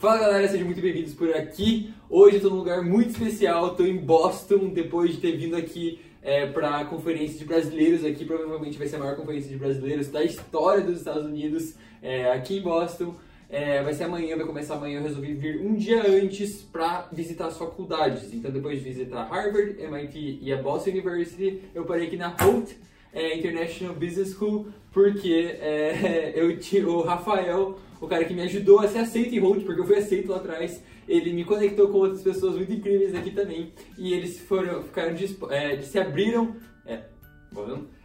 Fala 0.00 0.18
galera, 0.18 0.48
sejam 0.48 0.64
muito 0.64 0.80
bem-vindos 0.80 1.12
por 1.12 1.30
aqui. 1.36 1.92
Hoje 2.08 2.36
eu 2.36 2.40
tô 2.40 2.48
num 2.48 2.56
lugar 2.56 2.80
muito 2.80 3.10
especial, 3.10 3.74
tô 3.74 3.84
em 3.84 3.98
Boston, 3.98 4.70
depois 4.70 5.10
de 5.10 5.18
ter 5.18 5.36
vindo 5.36 5.54
aqui 5.54 6.00
é, 6.22 6.46
para 6.46 6.78
a 6.78 6.86
conferência 6.86 7.38
de 7.38 7.44
brasileiros 7.44 8.02
aqui, 8.02 8.24
provavelmente 8.24 8.78
vai 8.78 8.88
ser 8.88 8.96
a 8.96 9.00
maior 9.00 9.14
conferência 9.14 9.50
de 9.50 9.58
brasileiros 9.58 10.08
da 10.08 10.24
história 10.24 10.82
dos 10.82 10.96
Estados 10.96 11.26
Unidos, 11.26 11.74
é, 12.00 12.32
aqui 12.32 12.56
em 12.56 12.62
Boston. 12.62 13.14
É, 13.50 13.82
vai 13.82 13.92
ser 13.92 14.04
amanhã, 14.04 14.38
vai 14.38 14.46
começar 14.46 14.76
amanhã. 14.76 15.00
Eu 15.00 15.02
resolvi 15.02 15.34
vir 15.34 15.60
um 15.60 15.74
dia 15.74 16.02
antes 16.08 16.62
para 16.62 17.06
visitar 17.12 17.48
as 17.48 17.58
faculdades. 17.58 18.32
Então, 18.32 18.50
depois 18.50 18.78
de 18.78 18.84
visitar 18.84 19.24
Harvard, 19.24 19.78
MIT 19.78 20.38
e 20.40 20.50
a 20.50 20.62
Boston 20.62 20.92
University, 20.92 21.60
eu 21.74 21.84
parei 21.84 22.06
aqui 22.06 22.16
na 22.16 22.28
Holt 22.28 22.70
é, 23.12 23.36
International 23.36 23.94
Business 23.94 24.32
School, 24.34 24.68
porque 24.92 25.56
é, 25.60 26.32
eu 26.36 26.58
tinha 26.58 26.86
o 26.88 27.02
Rafael, 27.02 27.78
o 28.00 28.06
cara 28.06 28.24
que 28.24 28.34
me 28.34 28.42
ajudou 28.42 28.80
a 28.80 28.88
ser 28.88 28.98
aceito 28.98 29.34
em 29.34 29.38
Holt, 29.38 29.64
porque 29.64 29.80
eu 29.80 29.86
fui 29.86 29.96
aceito 29.96 30.30
lá 30.30 30.36
atrás, 30.36 30.82
ele 31.08 31.32
me 31.32 31.44
conectou 31.44 31.88
com 31.88 31.98
outras 31.98 32.22
pessoas 32.22 32.56
muito 32.56 32.72
incríveis 32.72 33.14
aqui 33.14 33.30
também, 33.30 33.72
e 33.98 34.12
eles 34.12 34.38
foram, 34.40 34.82
ficaram, 34.82 35.14
é, 35.50 35.80
se 35.82 35.98
abriram, 35.98 36.56
é, 36.86 37.00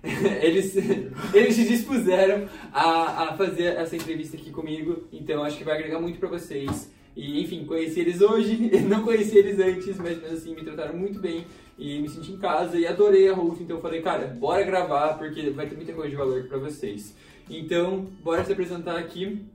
eles, 0.42 0.76
eles 1.34 1.56
se 1.56 1.68
dispuseram 1.68 2.48
a, 2.74 3.30
a 3.30 3.38
fazer 3.38 3.76
essa 3.76 3.96
entrevista 3.96 4.38
aqui 4.38 4.52
comigo, 4.52 5.08
então 5.12 5.44
acho 5.44 5.58
que 5.58 5.64
vai 5.64 5.76
agregar 5.76 6.00
muito 6.00 6.20
para 6.20 6.30
vocês. 6.30 6.94
E 7.16 7.42
enfim, 7.42 7.66
conheci 7.66 8.02
eles 8.02 8.22
hoje, 8.22 8.58
não 8.88 9.04
conheci 9.04 9.38
eles 9.38 9.60
antes, 9.60 9.98
mas 9.98 10.22
mesmo 10.22 10.38
assim 10.38 10.54
me 10.54 10.64
trataram 10.64 10.98
muito 10.98 11.20
bem 11.20 11.46
e 11.78 12.00
me 12.00 12.10
senti 12.10 12.34
em 12.34 12.38
casa 12.38 12.78
e 12.78 12.86
adorei 12.86 13.30
a 13.30 13.34
Ruth, 13.34 13.62
então 13.62 13.78
eu 13.78 13.82
falei, 13.82 14.02
cara, 14.02 14.28
bora 14.28 14.64
gravar 14.64 15.18
porque 15.18 15.50
vai 15.50 15.68
ter 15.68 15.76
muita 15.76 15.94
coisa 15.94 16.10
de 16.10 16.16
valor 16.16 16.44
para 16.44 16.58
vocês. 16.58 17.14
Então, 17.50 18.08
bora 18.24 18.44
se 18.44 18.52
apresentar 18.52 18.98
aqui. 18.98 19.46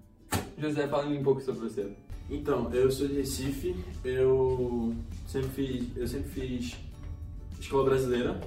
José, 0.58 0.86
fala 0.86 1.06
um 1.06 1.22
pouco 1.22 1.40
sobre 1.40 1.60
você. 1.68 1.90
Então, 2.30 2.72
eu 2.72 2.90
sou 2.90 3.08
de 3.08 3.14
Recife, 3.14 3.74
eu 4.04 4.94
sempre 5.26 5.48
fiz, 5.48 5.96
eu 5.96 6.06
sempre 6.06 6.28
fiz 6.28 6.76
escola 7.58 7.84
brasileira, 7.84 8.40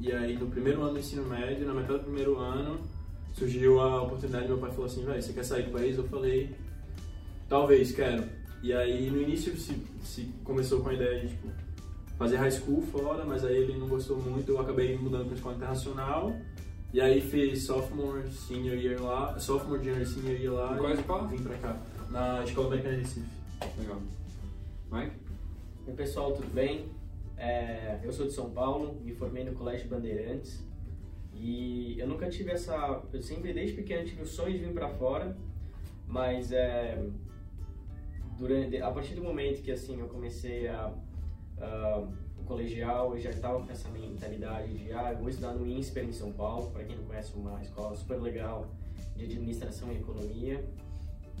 e 0.00 0.10
aí 0.10 0.36
no 0.36 0.46
primeiro 0.46 0.80
ano 0.82 0.94
do 0.94 0.98
ensino 0.98 1.24
médio, 1.24 1.66
na 1.66 1.74
metade 1.74 1.98
do 1.98 2.04
primeiro 2.04 2.38
ano, 2.38 2.80
surgiu 3.34 3.80
a 3.80 4.02
oportunidade, 4.02 4.48
meu 4.48 4.58
pai 4.58 4.70
falou 4.70 4.86
assim, 4.86 5.04
velho, 5.04 5.22
você 5.22 5.32
quer 5.32 5.44
sair 5.44 5.64
do 5.64 5.72
país? 5.72 5.98
Eu 5.98 6.04
falei, 6.04 6.50
talvez, 7.48 7.92
quero. 7.92 8.24
E 8.62 8.72
aí 8.72 9.10
no 9.10 9.20
início 9.20 9.56
se, 9.56 9.80
se 10.02 10.24
começou 10.42 10.80
com 10.80 10.88
a 10.88 10.94
ideia 10.94 11.20
de 11.20 11.28
tipo, 11.28 11.48
fazer 12.18 12.36
high 12.36 12.50
school 12.50 12.82
fora, 12.82 13.24
mas 13.24 13.44
aí 13.44 13.56
ele 13.56 13.78
não 13.78 13.88
gostou 13.88 14.18
muito, 14.18 14.50
eu 14.50 14.60
acabei 14.60 14.96
mudando 14.96 15.26
para 15.26 15.34
escola 15.34 15.56
internacional. 15.56 16.34
E 16.92 17.00
aí 17.00 17.20
fiz 17.20 17.64
sophomore, 17.64 18.30
senior 18.30 18.76
year 18.76 19.02
lá, 19.02 19.38
sophomore, 19.38 19.84
junior, 19.84 20.06
senior 20.06 20.40
year 20.40 20.52
lá. 20.52 20.76
Qual 20.76 20.90
escola? 20.92 21.28
Vim 21.28 21.42
pra 21.42 21.56
cá, 21.58 21.76
na 22.10 22.42
Escola 22.44 22.68
Americana 22.68 22.96
de 22.96 23.02
Recife. 23.02 23.28
Legal. 23.78 24.00
Mike? 24.90 25.16
Oi 25.86 25.94
pessoal, 25.94 26.32
tudo 26.32 26.52
bem? 26.54 26.86
É, 27.36 28.00
eu 28.02 28.12
sou 28.12 28.26
de 28.26 28.32
São 28.32 28.50
Paulo, 28.50 28.98
me 29.04 29.12
formei 29.12 29.44
no 29.44 29.52
Colégio 29.52 29.88
Bandeirantes 29.88 30.64
e 31.34 31.98
eu 31.98 32.06
nunca 32.06 32.28
tive 32.28 32.50
essa. 32.50 33.02
Eu 33.12 33.20
sempre, 33.20 33.52
desde 33.52 33.76
pequeno, 33.76 34.06
tive 34.06 34.22
o 34.22 34.26
sonho 34.26 34.52
de 34.52 34.64
vir 34.64 34.72
para 34.72 34.88
fora, 34.88 35.36
mas 36.06 36.50
é, 36.50 37.04
durante, 38.38 38.80
a 38.80 38.90
partir 38.90 39.14
do 39.14 39.22
momento 39.22 39.62
que 39.62 39.72
assim 39.72 39.98
eu 40.00 40.08
comecei 40.08 40.68
a, 40.68 40.92
a 41.60 42.06
o 42.38 42.44
colegial, 42.44 43.14
eu 43.16 43.20
já 43.20 43.30
estava 43.30 43.60
com 43.64 43.72
essa 43.72 43.88
mentalidade 43.88 44.72
de 44.76 44.92
ah, 44.92 45.12
eu 45.12 45.18
vou 45.18 45.28
estudar 45.28 45.54
no 45.54 45.66
INSPER 45.66 46.04
em 46.04 46.12
São 46.12 46.32
Paulo, 46.32 46.70
para 46.70 46.84
quem 46.84 46.96
não 46.96 47.04
conhece, 47.04 47.32
uma 47.34 47.60
escola 47.62 47.96
super 47.96 48.20
legal 48.20 48.66
de 49.16 49.24
administração 49.24 49.90
e 49.92 49.96
economia. 49.96 50.64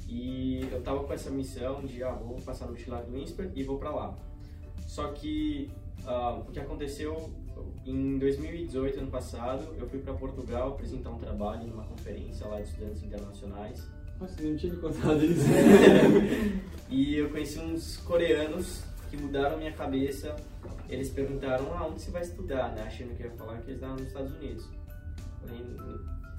E 0.08 0.66
eu 0.70 0.78
estava 0.78 1.02
com 1.04 1.12
essa 1.12 1.30
missão 1.30 1.84
de 1.84 2.02
ah, 2.02 2.12
vou 2.12 2.40
passar 2.40 2.66
no 2.66 2.72
vestibular 2.72 3.02
do 3.02 3.16
INSPER 3.16 3.50
e 3.54 3.62
vou 3.62 3.78
para 3.78 3.90
lá. 3.90 4.16
Só 4.86 5.12
que 5.12 5.70
uh, 6.04 6.40
o 6.40 6.52
que 6.52 6.60
aconteceu 6.60 7.30
em 7.84 8.18
2018, 8.18 9.00
ano 9.00 9.10
passado, 9.10 9.74
eu 9.78 9.88
fui 9.88 10.00
para 10.00 10.14
Portugal 10.14 10.70
apresentar 10.70 11.10
um 11.10 11.18
trabalho 11.18 11.66
numa 11.66 11.84
conferência 11.84 12.46
lá 12.46 12.60
de 12.60 12.68
estudantes 12.68 13.02
internacionais. 13.02 13.86
Nossa, 14.20 14.42
eu 14.42 14.50
não 14.50 14.56
tinha 14.56 14.72
me 14.72 14.80
contado 14.80 15.24
isso. 15.24 15.44
e 16.88 17.16
eu 17.16 17.28
conheci 17.30 17.58
uns 17.58 17.98
coreanos 17.98 18.82
que 19.10 19.16
mudaram 19.16 19.58
minha 19.58 19.72
cabeça. 19.72 20.34
Eles 20.88 21.10
perguntaram, 21.10 21.76
ah, 21.76 21.86
onde 21.86 22.00
você 22.00 22.10
vai 22.10 22.22
estudar, 22.22 22.72
né? 22.72 22.82
Achando 22.82 23.14
que 23.14 23.22
eu 23.22 23.30
ia 23.30 23.36
falar 23.36 23.58
que 23.58 23.70
eles 23.70 23.76
estavam 23.76 23.96
nos 23.96 24.06
Estados 24.06 24.32
Unidos. 24.36 24.64
Eu 25.42 25.48
falei, 25.48 25.76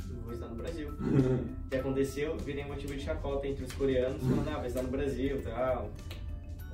eu 0.10 0.22
vou 0.24 0.34
estar 0.34 0.48
no 0.48 0.56
Brasil. 0.56 0.90
o 1.66 1.70
que 1.70 1.76
aconteceu, 1.76 2.38
virei 2.38 2.66
motivo 2.66 2.94
de 2.96 3.02
chacota 3.02 3.48
entre 3.48 3.64
os 3.64 3.74
coreanos, 3.74 4.22
falando, 4.22 4.50
ah, 4.50 4.58
vai 4.58 4.68
estar 4.68 4.82
no 4.82 4.90
Brasil 4.90 5.38
e 5.38 5.42
tal. 5.42 5.92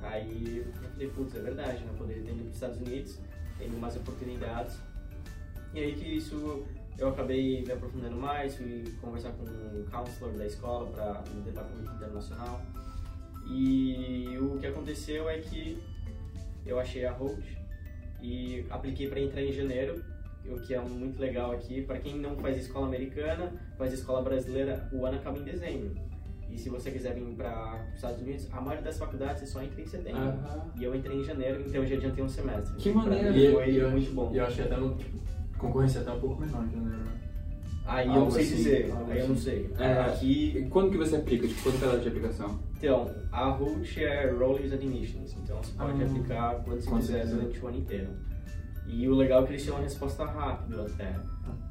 Aí 0.02 0.64
eu 0.66 0.90
falei, 0.90 1.08
putz, 1.08 1.34
é 1.34 1.40
verdade, 1.40 1.84
né? 1.84 1.90
Eu 1.90 1.98
poderia 1.98 2.22
ter 2.22 2.30
ido 2.30 2.38
para 2.38 2.48
os 2.48 2.54
Estados 2.54 2.78
Unidos, 2.78 3.18
tendo 3.58 3.78
mais 3.78 3.96
oportunidades. 3.96 4.78
E 5.74 5.80
aí 5.80 5.94
que 5.94 6.16
isso 6.16 6.64
eu 6.98 7.08
acabei 7.08 7.62
me 7.62 7.72
aprofundando 7.72 8.16
mais, 8.16 8.56
fui 8.56 8.84
conversar 9.00 9.32
com 9.32 9.44
um 9.44 9.84
counselor 9.90 10.32
da 10.34 10.46
escola 10.46 10.90
para 10.90 11.22
no 11.34 11.42
departamento 11.42 11.92
internacional. 11.92 12.60
E 13.46 14.38
o 14.40 14.58
que 14.58 14.66
aconteceu 14.66 15.28
é 15.28 15.38
que 15.38 15.82
eu 16.64 16.78
achei 16.78 17.04
a 17.04 17.12
Holt 17.12 17.44
e 18.22 18.64
apliquei 18.70 19.08
para 19.08 19.20
entrar 19.20 19.42
em 19.42 19.52
janeiro, 19.52 20.02
o 20.46 20.58
que 20.60 20.74
é 20.74 20.80
muito 20.80 21.20
legal 21.20 21.52
aqui. 21.52 21.82
Para 21.82 21.98
quem 21.98 22.18
não 22.18 22.36
faz 22.36 22.56
escola 22.56 22.86
americana, 22.86 23.52
faz 23.76 23.92
escola 23.92 24.22
brasileira, 24.22 24.88
o 24.92 25.04
ano 25.04 25.18
acaba 25.18 25.38
em 25.38 25.44
dezembro. 25.44 25.94
E 26.50 26.58
se 26.58 26.70
você 26.70 26.90
quiser 26.90 27.14
vir 27.14 27.24
para 27.34 27.84
os 27.88 27.96
Estados 27.96 28.20
Unidos, 28.20 28.48
a 28.52 28.60
maioria 28.60 28.84
das 28.84 28.96
faculdades 28.96 29.40
você 29.40 29.46
só 29.46 29.62
entra 29.62 29.80
em 29.80 29.86
setembro. 29.86 30.22
Uhum. 30.22 30.70
E 30.78 30.84
eu 30.84 30.94
entrei 30.94 31.18
em 31.18 31.24
janeiro, 31.24 31.60
então 31.60 31.82
eu 31.82 31.86
já 31.86 31.96
adiantei 31.96 32.22
um 32.22 32.28
semestre. 32.28 32.76
Que 32.76 32.92
maneiro! 32.92 33.36
E 33.36 33.52
foi 33.52 33.74
eu, 33.74 33.90
muito 33.90 34.12
bom. 34.12 34.32
E 34.32 34.38
eu 34.38 34.46
achei 34.46 34.64
até 34.64 34.76
no, 34.76 34.94
tipo, 34.94 35.18
concorrência 35.66 36.00
até 36.00 36.12
um 36.12 36.20
pouco 36.20 36.40
menor 36.40 36.64
em 36.64 36.70
janeiro, 36.70 37.04
né? 37.04 37.12
Aí 37.86 38.08
eu 38.08 38.14
não 38.14 38.30
sei 38.30 38.42
assim, 38.44 38.56
dizer, 38.56 38.94
aí 39.10 39.20
eu 39.20 39.28
não 39.28 39.36
sei. 39.36 39.70
É, 39.78 39.92
aqui... 40.00 40.66
Quando 40.70 40.90
que 40.90 40.96
você 40.96 41.16
aplica? 41.16 41.46
Tipo, 41.46 41.62
quanto 41.64 41.84
é 41.84 41.92
a 41.92 41.96
de 41.98 42.08
aplicação? 42.08 42.58
Então, 42.78 43.10
a 43.30 43.50
ROOT 43.50 44.04
é 44.04 44.30
Rollers 44.30 44.72
Admissions, 44.72 45.36
então 45.42 45.62
você 45.62 45.72
pode 45.72 46.02
ah, 46.02 46.06
aplicar 46.06 46.62
quando 46.64 46.80
você 46.80 46.90
quiser 46.90 47.26
durante 47.26 47.60
o 47.60 47.68
ano 47.68 47.78
inteiro. 47.78 48.08
E 48.86 49.08
o 49.08 49.14
legal 49.14 49.42
é 49.42 49.46
que 49.46 49.52
eles 49.52 49.64
têm 49.64 49.72
uma 49.72 49.82
resposta 49.82 50.24
rápida 50.24 50.82
até. 50.82 51.14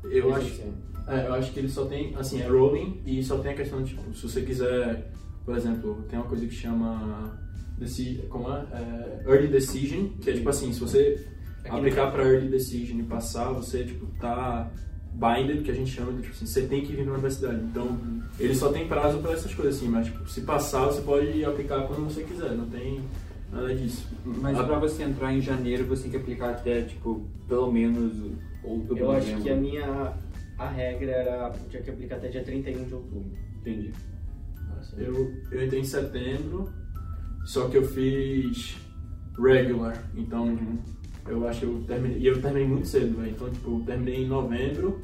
Eu 0.04 0.34
acho, 0.36 0.62
é, 1.08 1.28
eu 1.28 1.34
acho 1.34 1.52
que 1.52 1.60
ele 1.60 1.70
só 1.70 1.86
tem, 1.86 2.16
assim, 2.16 2.42
é 2.42 2.48
rolling 2.48 3.02
e 3.06 3.24
só 3.24 3.40
tem 3.40 3.52
a 3.52 3.56
questão 3.56 3.82
de, 3.82 3.96
tipo, 3.96 4.14
se 4.14 4.22
você 4.22 4.42
quiser, 4.42 5.12
por 5.44 5.56
exemplo, 5.56 6.04
tem 6.10 6.20
uma 6.20 6.28
coisa 6.28 6.46
que 6.46 6.54
chama 6.54 7.40
como 8.30 8.50
é? 8.50 8.66
é 8.72 9.24
early 9.30 9.48
decision, 9.48 10.10
que 10.22 10.30
é 10.30 10.34
tipo 10.34 10.50
assim, 10.50 10.72
se 10.72 10.80
você 10.80 11.28
Aqui 11.64 11.76
aplicar 11.76 12.12
para 12.12 12.24
early 12.24 12.50
decision 12.50 13.00
e 13.00 13.04
passar, 13.04 13.52
você 13.52 13.84
tipo 13.84 14.06
tá 14.20 14.70
binded, 15.14 15.64
que 15.64 15.72
a 15.72 15.74
gente 15.74 15.92
chama 15.92 16.12
de 16.14 16.24
tipo 16.24 16.34
assim, 16.34 16.46
você 16.46 16.64
tem 16.64 16.82
que 16.82 16.94
vir 16.94 17.06
na 17.06 17.14
universidade. 17.14 17.64
Então, 17.64 17.98
ele 18.40 18.56
só 18.56 18.72
tem 18.72 18.88
prazo 18.88 19.20
para 19.20 19.34
essas 19.34 19.54
coisas 19.54 19.78
assim, 19.78 19.88
mas 19.88 20.08
tipo, 20.08 20.28
se 20.30 20.42
passar, 20.42 20.86
você 20.86 21.02
pode 21.02 21.46
aplicar 21.46 21.88
quando 21.88 22.06
você 22.06 22.24
quiser, 22.24 22.52
não 22.52 22.68
tem 22.68 23.02
nada 23.52 23.74
disso. 23.76 24.08
Mas 24.26 24.58
para 24.58 24.80
você 24.80 25.04
entrar 25.04 25.34
em 25.34 25.42
janeiro, 25.42 25.86
você 25.86 26.04
tem 26.04 26.12
que 26.12 26.18
aplicar 26.18 26.50
até 26.52 26.82
tipo 26.82 27.26
pelo 27.48 27.72
menos 27.72 28.14
outubro. 28.64 28.98
Eu 28.98 29.12
acho 29.12 29.42
que 29.42 29.50
a 29.50 29.56
minha 29.56 30.14
a 30.58 30.70
regra 30.70 31.12
era 31.12 31.52
tinha 31.70 31.82
que 31.82 31.90
aplicar 31.90 32.16
até 32.16 32.30
dia 32.30 32.44
31 32.44 32.86
de 32.86 32.94
outubro. 32.94 33.32
Entendi. 33.60 33.94
Eu, 34.98 35.32
eu 35.52 35.66
entrei 35.66 35.80
em 35.80 35.86
setembro, 35.86 36.70
só 37.46 37.68
que 37.68 37.78
eu 37.78 37.88
fiz 37.88 38.78
regular, 39.38 40.04
então 40.16 40.46
uhum. 40.46 40.78
Eu 41.28 41.48
acho 41.48 41.60
que 41.62 41.66
eu 41.66 41.84
terminei, 41.88 42.18
e 42.20 42.28
eu 42.28 42.42
terminei 42.42 42.68
muito 42.68 42.88
cedo, 42.88 43.18
véio. 43.18 43.32
então 43.32 43.50
tipo, 43.50 43.72
eu 43.72 43.84
terminei 43.86 44.24
em 44.24 44.28
novembro, 44.28 45.02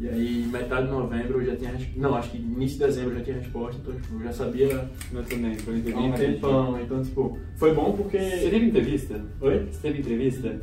e 0.00 0.08
aí 0.08 0.48
metade 0.50 0.86
de 0.86 0.92
novembro 0.92 1.40
eu 1.40 1.46
já 1.46 1.56
tinha, 1.56 1.78
não, 1.96 2.14
acho 2.14 2.30
que 2.30 2.38
início 2.38 2.78
de 2.78 2.84
dezembro 2.86 3.10
eu 3.12 3.18
já 3.18 3.24
tinha 3.24 3.36
resposta, 3.38 3.80
então 3.80 3.94
tipo, 3.94 4.14
eu 4.14 4.24
já 4.24 4.32
sabia 4.32 4.90
eu 5.12 5.24
também, 5.24 5.54
foi 5.56 5.92
há 5.92 5.98
um 5.98 6.12
tempão, 6.12 6.80
então 6.80 7.02
tipo, 7.02 7.38
foi 7.56 7.74
bom 7.74 7.92
porque... 7.92 8.18
Você 8.18 8.50
teve 8.50 8.66
entrevista? 8.66 9.24
Oi? 9.40 9.66
Você 9.70 9.80
teve 9.80 9.98
entrevista? 10.00 10.60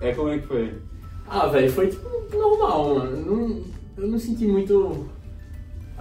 É, 0.00 0.12
como 0.12 0.28
é 0.28 0.38
que 0.38 0.46
foi? 0.46 0.74
Ah, 1.26 1.46
velho, 1.46 1.70
foi 1.70 1.88
tipo 1.88 2.08
normal, 2.36 2.94
mano, 2.96 3.26
não, 3.26 3.64
eu 3.96 4.08
não 4.08 4.18
senti 4.18 4.46
muito 4.46 5.06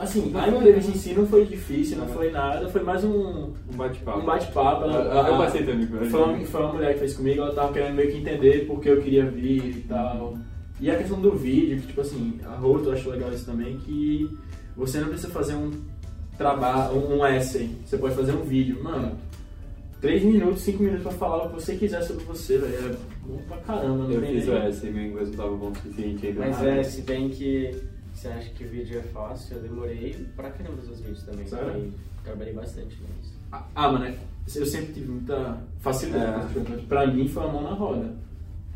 Assim, 0.02 0.34
a 0.36 0.48
entrevista 0.48 0.90
em 0.90 0.96
si 0.96 1.14
não 1.14 1.28
foi 1.28 1.46
difícil, 1.46 1.96
não 1.96 2.08
foi 2.08 2.32
nada, 2.32 2.68
foi 2.70 2.82
mais 2.82 3.04
um. 3.04 3.54
Um 3.72 3.78
bate-papo. 3.78 4.20
Um 4.20 4.26
bate-papo. 4.26 4.86
Eu 4.86 5.38
passei 5.38 5.64
também 5.64 5.86
foi, 5.86 6.24
uma, 6.24 6.40
foi 6.44 6.62
uma 6.62 6.74
mulher 6.74 6.94
que 6.94 7.00
fez 7.02 7.14
comigo, 7.14 7.42
ela 7.42 7.54
tava 7.54 7.72
querendo 7.72 7.94
meio 7.94 8.12
que 8.12 8.18
entender 8.18 8.66
porque 8.66 8.90
eu 8.90 9.00
queria 9.00 9.30
vir 9.30 9.64
e 9.64 9.82
tal. 9.88 10.34
E 10.80 10.90
a 10.90 10.98
questão 10.98 11.22
do 11.22 11.34
vídeo, 11.34 11.80
que 11.80 11.88
tipo 11.88 12.02
assim, 12.02 12.40
a 12.44 12.56
Roto 12.56 12.86
eu 12.90 12.94
acho 12.94 13.12
legal 13.12 13.32
isso 13.32 13.46
também, 13.46 13.78
que 13.78 14.28
você 14.76 15.00
não 15.00 15.10
precisa 15.10 15.32
fazer 15.32 15.54
um 15.54 15.70
trabalho, 16.36 16.96
um 16.96 17.24
essay, 17.24 17.70
você 17.86 17.96
pode 17.96 18.16
fazer 18.16 18.32
um 18.32 18.42
vídeo. 18.42 18.84
Mano, 18.84 19.16
3 20.02 20.24
minutos, 20.24 20.62
5 20.62 20.82
minutos 20.82 21.04
pra 21.04 21.12
falar 21.12 21.46
o 21.46 21.50
que 21.50 21.62
você 21.62 21.76
quiser 21.76 22.02
sobre 22.02 22.24
você, 22.24 22.58
velho. 22.58 22.74
É 22.74 22.96
bom 23.24 23.38
pra 23.48 23.58
caramba, 23.58 24.06
não 24.06 24.12
Eu 24.12 24.22
fiz 24.24 24.48
o 24.48 24.54
essay, 24.56 24.90
meu 24.90 25.04
inglês 25.04 25.30
não 25.30 25.38
tava 25.38 25.56
bom 25.56 25.70
o 25.70 25.76
suficiente 25.76 26.26
ainda. 26.26 26.40
Mas 26.40 26.64
é, 26.64 26.82
se 26.82 27.02
bem 27.04 27.30
que 27.30 27.91
você 28.22 28.28
acha 28.28 28.50
que 28.52 28.64
o 28.64 28.68
vídeo 28.68 29.00
é 29.00 29.02
fácil? 29.02 29.58
Eu 29.58 29.64
demorei 29.64 30.26
pra 30.36 30.52
caramba 30.52 30.80
os 30.82 31.00
vídeos 31.00 31.24
também. 31.24 31.48
Sério? 31.48 31.92
Trabalhei 32.24 32.54
bastante 32.54 32.96
nisso. 33.02 33.34
Ah, 33.52 33.66
ah, 33.76 33.92
mano, 33.92 34.06
é, 34.06 34.16
eu 34.56 34.66
sempre 34.66 34.94
tive 34.94 35.08
muita 35.12 35.58
facilidade 35.80 36.48
É. 36.58 36.78
Pra 36.88 37.08
mim 37.08 37.28
foi 37.28 37.44
uma 37.44 37.54
mão 37.54 37.64
na 37.64 37.72
roda. 37.74 38.14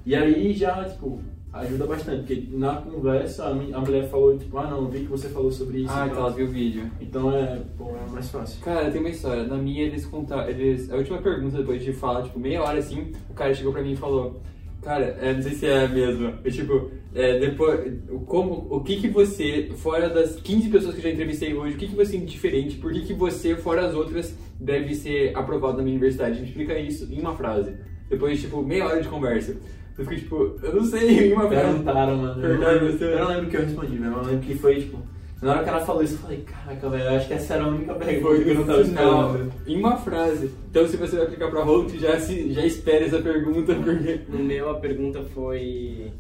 E 0.06 0.16
aí 0.16 0.52
já, 0.54 0.84
tipo, 0.86 1.22
ajuda 1.54 1.86
bastante, 1.86 2.20
porque 2.26 2.48
na 2.58 2.78
conversa 2.82 3.46
a 3.46 3.54
mi- 3.54 3.72
a 3.74 3.80
mulher 3.80 4.10
falou, 4.10 4.38
tipo, 4.38 4.58
ah 4.58 4.68
não, 4.68 4.88
vi 4.88 5.02
que 5.02 5.06
você 5.06 5.30
falou 5.30 5.52
sobre 5.52 5.80
isso. 5.82 5.92
Ah, 5.94 6.02
e 6.06 6.10
então 6.10 6.16
tal. 6.18 6.28
ela 6.28 6.36
viu 6.36 6.48
o 6.48 6.50
vídeo. 6.50 6.92
Então 7.00 7.32
é, 7.32 7.62
pô, 7.78 7.92
é 7.96 8.12
mais 8.12 8.30
fácil. 8.30 8.60
Cara, 8.64 8.90
tem 8.92 9.00
uma 9.00 9.10
história. 9.10 9.44
Na 9.46 9.58
minha, 9.58 9.84
eles 9.84 10.06
contaram. 10.08 10.50
Eles, 10.50 10.92
a 10.92 10.96
última 10.96 11.20
pergunta, 11.22 11.58
depois 11.60 11.84
de 11.84 11.94
falar, 11.94 12.24
tipo, 12.24 12.40
meia 12.40 12.62
hora 12.64 12.80
assim, 12.80 13.12
o 13.30 13.34
cara 13.34 13.54
chegou 13.54 13.72
pra 13.72 13.82
mim 13.84 13.94
e 13.94 13.98
falou: 13.98 14.42
Cara, 14.82 15.06
é, 15.22 15.34
não 15.34 15.42
sei 15.42 15.54
se 15.54 15.66
é 15.68 15.88
mesmo. 15.88 16.34
Eu, 16.44 16.52
tipo, 16.52 16.92
é, 17.16 17.40
depois. 17.40 17.94
Como, 18.28 18.68
o 18.70 18.82
que 18.84 18.98
que 18.98 19.08
você, 19.08 19.72
fora 19.78 20.10
das 20.10 20.36
15 20.36 20.70
pessoas 20.70 20.94
que 20.94 21.00
eu 21.00 21.04
já 21.04 21.10
entrevistei 21.12 21.54
hoje, 21.54 21.76
o 21.76 21.78
que 21.78 21.88
que 21.88 21.96
você 21.96 22.18
de 22.18 22.26
diferente? 22.26 22.76
Por 22.76 22.92
que 22.92 23.02
que 23.02 23.14
você, 23.14 23.56
fora 23.56 23.86
as 23.88 23.96
outras, 23.96 24.38
deve 24.60 24.94
ser 24.94 25.36
aprovado 25.36 25.78
na 25.78 25.84
minha 25.84 25.96
universidade? 25.96 26.42
Me 26.42 26.48
explica 26.48 26.78
isso 26.78 27.08
em 27.12 27.20
uma 27.22 27.34
frase. 27.34 27.74
Depois, 28.10 28.40
tipo, 28.42 28.62
meia 28.62 28.86
hora 28.86 29.02
de 29.02 29.08
conversa. 29.08 29.56
Eu 29.98 30.04
fiquei 30.04 30.20
tipo, 30.20 30.58
eu 30.62 30.76
não 30.76 30.84
sei, 30.84 31.30
em 31.30 31.34
uma 31.34 31.48
frase. 31.48 31.66
Perguntaram, 31.68 32.18
mano. 32.18 32.28
Eu 32.34 32.36
não, 32.36 32.42
Perguntaram 32.42 32.74
lembro, 32.84 32.98
você. 32.98 33.06
eu 33.06 33.20
não 33.20 33.28
lembro 33.30 33.46
o 33.46 33.50
que 33.50 33.56
eu 33.58 33.62
respondi, 33.62 33.98
velho. 33.98 34.14
Eu 34.14 34.24
lembro 34.24 34.40
que 34.40 34.56
foi, 34.56 34.76
tipo, 34.76 35.00
na 35.42 35.52
hora 35.52 35.64
que 35.64 35.70
ela 35.70 35.86
falou 35.86 36.04
isso, 36.04 36.16
eu 36.16 36.20
falei, 36.20 36.38
caraca, 36.40 36.90
velho, 36.90 37.04
eu 37.06 37.16
acho 37.16 37.28
que 37.30 37.34
essa 37.34 37.54
era 37.54 37.64
a 37.64 37.68
única 37.70 37.94
pergunta 37.94 38.44
que 38.44 38.50
eu 38.50 38.56
não 38.56 38.66
tava 38.66 38.82
esperando. 38.82 39.54
em 39.66 39.78
uma 39.78 39.96
frase. 39.96 40.52
Então, 40.70 40.86
se 40.86 40.98
você 40.98 41.16
vai 41.16 41.26
aplicar 41.26 41.50
pra 41.50 41.64
Holt, 41.64 41.98
já, 41.98 42.20
se, 42.20 42.52
já 42.52 42.66
espere 42.66 43.06
essa 43.06 43.22
pergunta, 43.22 43.74
porque. 43.74 44.20
No 44.28 44.40
meu, 44.40 44.70
a 44.70 44.76
pergunta 44.76 45.24
foi. 45.34 46.12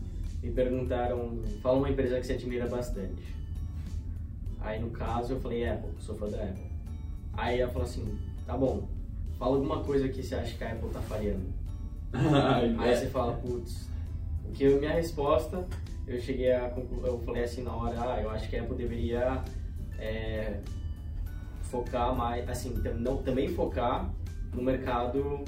Me 0.45 0.51
perguntaram. 0.51 1.39
Fala 1.63 1.79
uma 1.79 1.89
empresa 1.89 2.19
que 2.19 2.25
você 2.27 2.33
admira 2.33 2.67
bastante. 2.67 3.35
Aí 4.61 4.79
no 4.79 4.91
caso 4.91 5.33
eu 5.33 5.39
falei 5.39 5.67
Apple, 5.67 5.89
sou 5.99 6.13
fã 6.15 6.29
da 6.29 6.37
Apple. 6.43 6.63
Aí 7.33 7.59
ela 7.59 7.71
falou 7.71 7.87
assim: 7.87 8.17
tá 8.45 8.55
bom, 8.55 8.87
fala 9.39 9.55
alguma 9.55 9.83
coisa 9.83 10.07
que 10.07 10.21
você 10.21 10.35
acha 10.35 10.55
que 10.55 10.63
a 10.63 10.71
Apple 10.71 10.89
tá 10.89 11.01
falhando. 11.01 11.45
Aí 12.13 12.75
Aí 12.77 12.95
você 12.95 13.07
fala, 13.07 13.33
putz, 13.33 13.89
o 14.47 14.51
que 14.51 14.63
eu- 14.65 14.79
minha 14.79 14.93
resposta, 14.93 15.65
eu 16.07 16.19
cheguei 16.19 16.51
a 16.53 16.69
conclu- 16.69 17.05
eu 17.05 17.19
falei 17.19 17.43
assim 17.43 17.63
na 17.63 17.75
hora, 17.75 17.95
ah, 17.99 18.21
eu 18.21 18.29
acho 18.29 18.47
que 18.47 18.55
a 18.55 18.61
Apple 18.61 18.77
deveria 18.77 19.41
é, 19.97 20.59
focar 21.63 22.15
mais, 22.15 22.47
assim, 22.47 22.71
não, 22.99 23.17
também 23.17 23.49
focar 23.49 24.09
no 24.53 24.61
mercado 24.61 25.43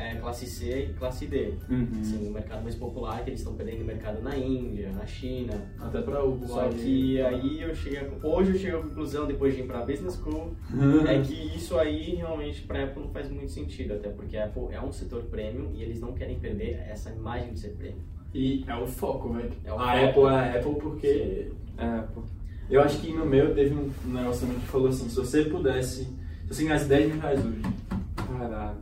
é, 0.00 0.14
classe 0.16 0.46
C 0.46 0.84
e 0.90 0.92
classe 0.94 1.26
D. 1.26 1.52
Uhum. 1.68 1.88
Assim, 2.00 2.24
no 2.24 2.30
mercado 2.32 2.62
mais 2.62 2.74
popular, 2.74 3.22
que 3.22 3.30
eles 3.30 3.40
estão 3.40 3.54
perdendo 3.54 3.84
mercado 3.84 4.22
na 4.22 4.36
Índia, 4.36 4.90
na 4.92 5.06
China. 5.06 5.54
Até 5.78 6.00
pra 6.00 6.24
o 6.24 6.40
Só 6.46 6.68
que 6.68 7.20
aí 7.20 7.60
eu 7.62 7.74
cheguei, 7.74 7.98
a- 7.98 8.26
hoje 8.26 8.52
eu 8.52 8.58
cheguei 8.58 8.78
à 8.78 8.82
conclusão, 8.82 9.26
depois 9.26 9.54
de 9.54 9.60
ir 9.60 9.66
pra 9.66 9.80
Business 9.84 10.16
School, 10.16 10.52
é 11.08 11.20
que 11.20 11.56
isso 11.56 11.78
aí 11.78 12.14
realmente 12.14 12.62
para 12.62 12.84
Apple 12.84 13.02
não 13.02 13.10
faz 13.10 13.30
muito 13.30 13.50
sentido, 13.52 13.94
até 13.94 14.08
porque 14.08 14.36
a 14.36 14.46
Apple 14.46 14.68
é 14.72 14.80
um 14.80 14.90
setor 14.92 15.22
premium 15.24 15.70
e 15.74 15.82
eles 15.82 16.00
não 16.00 16.12
querem 16.12 16.38
perder 16.38 16.80
essa 16.88 17.10
imagem 17.10 17.52
de 17.52 17.60
ser 17.60 17.70
premium. 17.70 18.02
E 18.32 18.64
é 18.66 18.76
o 18.76 18.86
foco, 18.86 19.32
velho. 19.32 19.50
É 19.64 19.72
o 19.72 19.74
a 19.78 19.78
foco. 19.78 20.04
Apple 20.06 20.22
é 20.22 20.28
a 20.28 20.54
Apple 20.60 20.74
porque. 20.80 21.52
É, 21.76 21.98
pô. 22.14 22.22
Eu 22.70 22.80
acho 22.82 23.00
que 23.00 23.12
no 23.12 23.26
meu 23.26 23.52
teve 23.52 23.74
um 23.74 23.90
negócio 24.06 24.46
também 24.46 24.60
que 24.60 24.66
falou 24.68 24.88
assim: 24.88 25.08
se 25.08 25.16
você 25.16 25.44
pudesse. 25.46 26.04
Se 26.04 26.54
você 26.54 26.62
ganhasse 26.64 26.84
10 26.88 27.08
mil 27.12 27.20
reais 27.20 27.44
hoje, 27.44 27.60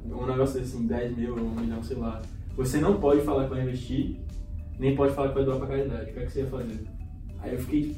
Um 0.05 0.26
negócio 0.26 0.60
assim, 0.60 0.87
10 0.87 1.16
mil, 1.16 1.34
um 1.34 1.60
milhão, 1.60 1.82
sei 1.82 1.96
lá. 1.96 2.20
Você 2.56 2.78
não 2.78 3.00
pode 3.00 3.22
falar 3.22 3.44
que 3.44 3.50
vai 3.50 3.62
investir, 3.62 4.16
nem 4.78 4.94
pode 4.96 5.14
falar 5.14 5.28
que 5.28 5.34
vai 5.34 5.44
doar 5.44 5.58
pra 5.58 5.66
caridade. 5.69 6.10
O 6.10 6.14
que 6.14 6.20
é 6.20 6.25
que 6.25 6.32
você 6.32 6.40
ia 6.40 6.46
fazer? 6.46 6.81
Aí 7.40 7.52
eu 7.52 7.58
fiquei. 7.60 7.96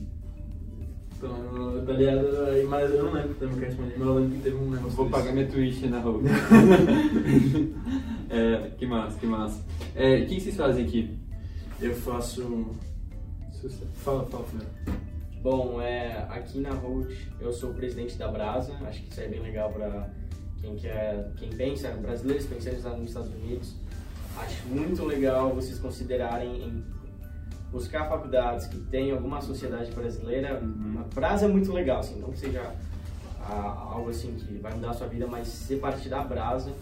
Então, 1.16 1.84
tá 1.84 1.92
ligado? 1.92 2.44
Aí, 2.46 2.64
Mas 2.64 2.90
eu 2.90 3.04
não 3.04 3.12
lembro 3.12 3.34
também 3.34 3.54
o 3.54 3.58
que 3.58 3.64
respondi, 3.66 3.92
mas 3.98 4.08
eu 4.08 4.14
lembro 4.14 4.36
que 4.36 4.42
teve 4.42 4.56
um 4.56 4.70
negócio. 4.70 4.90
Vou 4.90 5.06
desse. 5.06 5.18
pagar 5.18 5.32
minha 5.32 5.46
Twitch 5.46 5.82
na 5.82 6.00
Holt. 6.00 6.24
é, 8.30 8.70
que 8.78 8.86
massa, 8.86 9.18
que 9.18 9.26
massa. 9.26 9.62
É, 9.94 10.20
o 10.20 10.26
que 10.26 10.40
vocês 10.40 10.56
fazem 10.56 10.86
aqui? 10.86 11.18
Eu 11.80 11.94
faço. 11.94 12.74
Fala, 13.96 14.24
fala 14.26 14.44
primeiro. 14.44 14.70
Bom, 15.42 15.80
é, 15.80 16.26
aqui 16.28 16.60
na 16.60 16.70
Road 16.70 17.16
eu 17.40 17.50
sou 17.50 17.70
o 17.70 17.74
presidente 17.74 18.18
da 18.18 18.28
Brasa, 18.28 18.74
acho 18.86 19.02
que 19.02 19.10
isso 19.10 19.20
é 19.22 19.28
bem 19.28 19.40
legal 19.40 19.72
para 19.72 20.10
quem 20.60 20.76
quer, 20.76 21.30
quem 21.36 21.50
pensa, 21.50 21.88
brasileiros 21.90 22.46
pensando 22.46 22.98
nos 22.98 23.08
Estados 23.08 23.30
Unidos. 23.32 23.74
Acho 24.36 24.68
muito 24.68 25.04
legal 25.04 25.54
vocês 25.54 25.78
considerarem 25.78 26.62
em 26.62 26.84
buscar 27.72 28.08
faculdades 28.08 28.66
que 28.66 28.78
tenham 28.78 29.16
alguma 29.16 29.40
sociedade 29.40 29.90
brasileira. 29.92 30.60
Uhum. 30.60 31.00
A 31.00 31.14
Brasa 31.14 31.46
é 31.46 31.48
muito 31.48 31.72
legal, 31.72 32.00
assim, 32.00 32.18
não 32.20 32.30
que 32.30 32.38
seja 32.38 32.72
ah, 33.40 33.88
algo 33.92 34.10
assim 34.10 34.34
que 34.34 34.58
vai 34.58 34.72
mudar 34.74 34.90
a 34.90 34.94
sua 34.94 35.06
vida, 35.06 35.26
mas 35.26 35.48
ser 35.48 35.76
parte 35.76 36.08
da 36.08 36.22
Brasa 36.22 36.72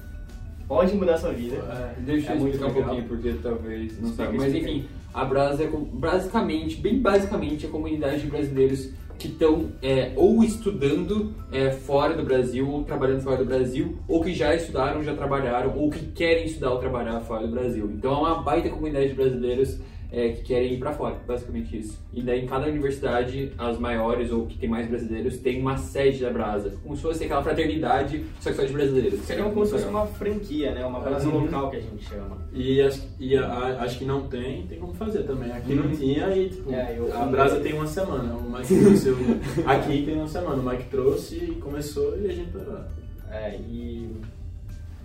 pode 0.66 0.94
mudar 0.94 1.14
a 1.14 1.19
sua 1.19 1.32
vida. 1.32 1.56
É, 1.56 2.00
Deixa 2.00 2.32
É 2.32 2.36
eu 2.36 2.48
explicar 2.48 2.66
um 2.66 2.75
pouquinho, 2.75 3.04
porque 3.04 3.34
talvez 3.42 4.00
não 4.00 4.12
saiba. 4.12 4.32
Mas 4.34 4.54
enfim, 4.54 4.88
a 5.12 5.25
Brasa 5.25 5.64
é 5.64 5.69
basicamente, 5.69 6.76
bem 6.80 7.00
basicamente, 7.00 7.66
a 7.66 7.70
comunidade 7.70 8.22
de 8.22 8.26
brasileiros 8.28 8.90
que 9.19 9.29
estão 9.29 9.70
é, 9.82 10.12
ou 10.17 10.44
estudando 10.44 11.35
é, 11.50 11.70
fora 11.70 12.15
do 12.15 12.23
Brasil, 12.23 12.70
ou 12.70 12.85
trabalhando 12.85 13.23
fora 13.23 13.38
do 13.38 13.44
Brasil, 13.44 13.99
ou 14.06 14.23
que 14.23 14.32
já 14.32 14.55
estudaram, 14.55 15.03
já 15.03 15.15
trabalharam, 15.15 15.76
ou 15.76 15.91
que 15.91 16.06
querem 16.06 16.44
estudar 16.44 16.70
ou 16.70 16.79
trabalhar 16.79 17.20
fora 17.20 17.47
do 17.47 17.53
Brasil. 17.53 17.91
Então 17.93 18.12
é 18.12 18.19
uma 18.19 18.43
baita 18.43 18.69
comunidade 18.69 19.09
de 19.09 19.15
brasileiros 19.15 19.79
é, 20.10 20.31
que 20.31 20.43
querem 20.43 20.72
ir 20.75 20.78
pra 20.78 20.93
fora, 20.93 21.16
basicamente 21.26 21.76
isso. 21.78 21.99
E 22.14 22.22
daí 22.22 22.43
em 22.44 22.46
cada 22.46 22.66
universidade, 22.66 23.52
as 23.58 23.78
maiores 23.78 24.32
ou 24.32 24.46
que 24.46 24.56
tem 24.56 24.69
mais 24.69 24.88
brasileiros, 24.88 25.37
tem 25.37 25.60
uma 25.60 25.76
sede 25.76 26.20
da 26.22 26.31
Brasa, 26.31 26.72
como 26.82 26.96
se 26.96 27.02
fosse 27.02 27.25
aquela 27.25 27.43
fraternidade, 27.43 28.25
só 28.40 28.50
que 28.50 28.56
só 28.56 28.64
de 28.64 28.72
brasileiros. 28.72 29.20
Seria 29.20 29.44
como 29.44 29.66
se 29.66 29.72
fosse 29.72 29.84
uma 29.87 30.06
franquia, 30.06 30.72
né? 30.72 30.84
Uma 30.87 31.00
Brasa 31.00 31.28
Uhum. 31.28 31.43
local 31.43 31.70
que 31.70 31.76
a 31.76 31.81
gente 31.81 32.05
chama. 32.08 32.38
E, 32.55 32.81
acho, 32.81 33.02
e 33.20 33.37
a- 33.37 33.46
a- 33.46 33.82
acho 33.82 33.99
que 33.99 34.05
não 34.06 34.26
tem, 34.28 34.66
tem 34.66 34.78
como 34.78 34.94
fazer 34.94 35.25
também. 35.25 35.52
Aqui 35.52 35.75
não 35.75 35.84
Uhum. 35.84 35.90
tinha 35.96 36.34
e 36.34 36.49
tipo, 36.49 36.72
É, 36.72 36.94
eu- 36.99 37.14
a 37.14 37.26
Brasa 37.26 37.61
tem 37.61 37.75
uma 37.75 37.87
semana. 37.87 38.32
O 38.34 38.50
Mike 38.50 38.81
trouxe 38.81 39.11
o- 39.11 39.69
aqui 39.69 40.02
tem 40.06 40.14
uma 40.14 40.28
semana. 40.28 40.54
O 40.62 40.66
Mike 40.70 40.84
trouxe 40.90 41.37
e 41.37 41.54
começou 41.56 42.19
e 42.19 42.26
a 42.26 42.32
gente 42.32 42.50
tá 42.52 42.61
lá. 42.66 42.88
É, 43.31 43.56
e 43.58 44.11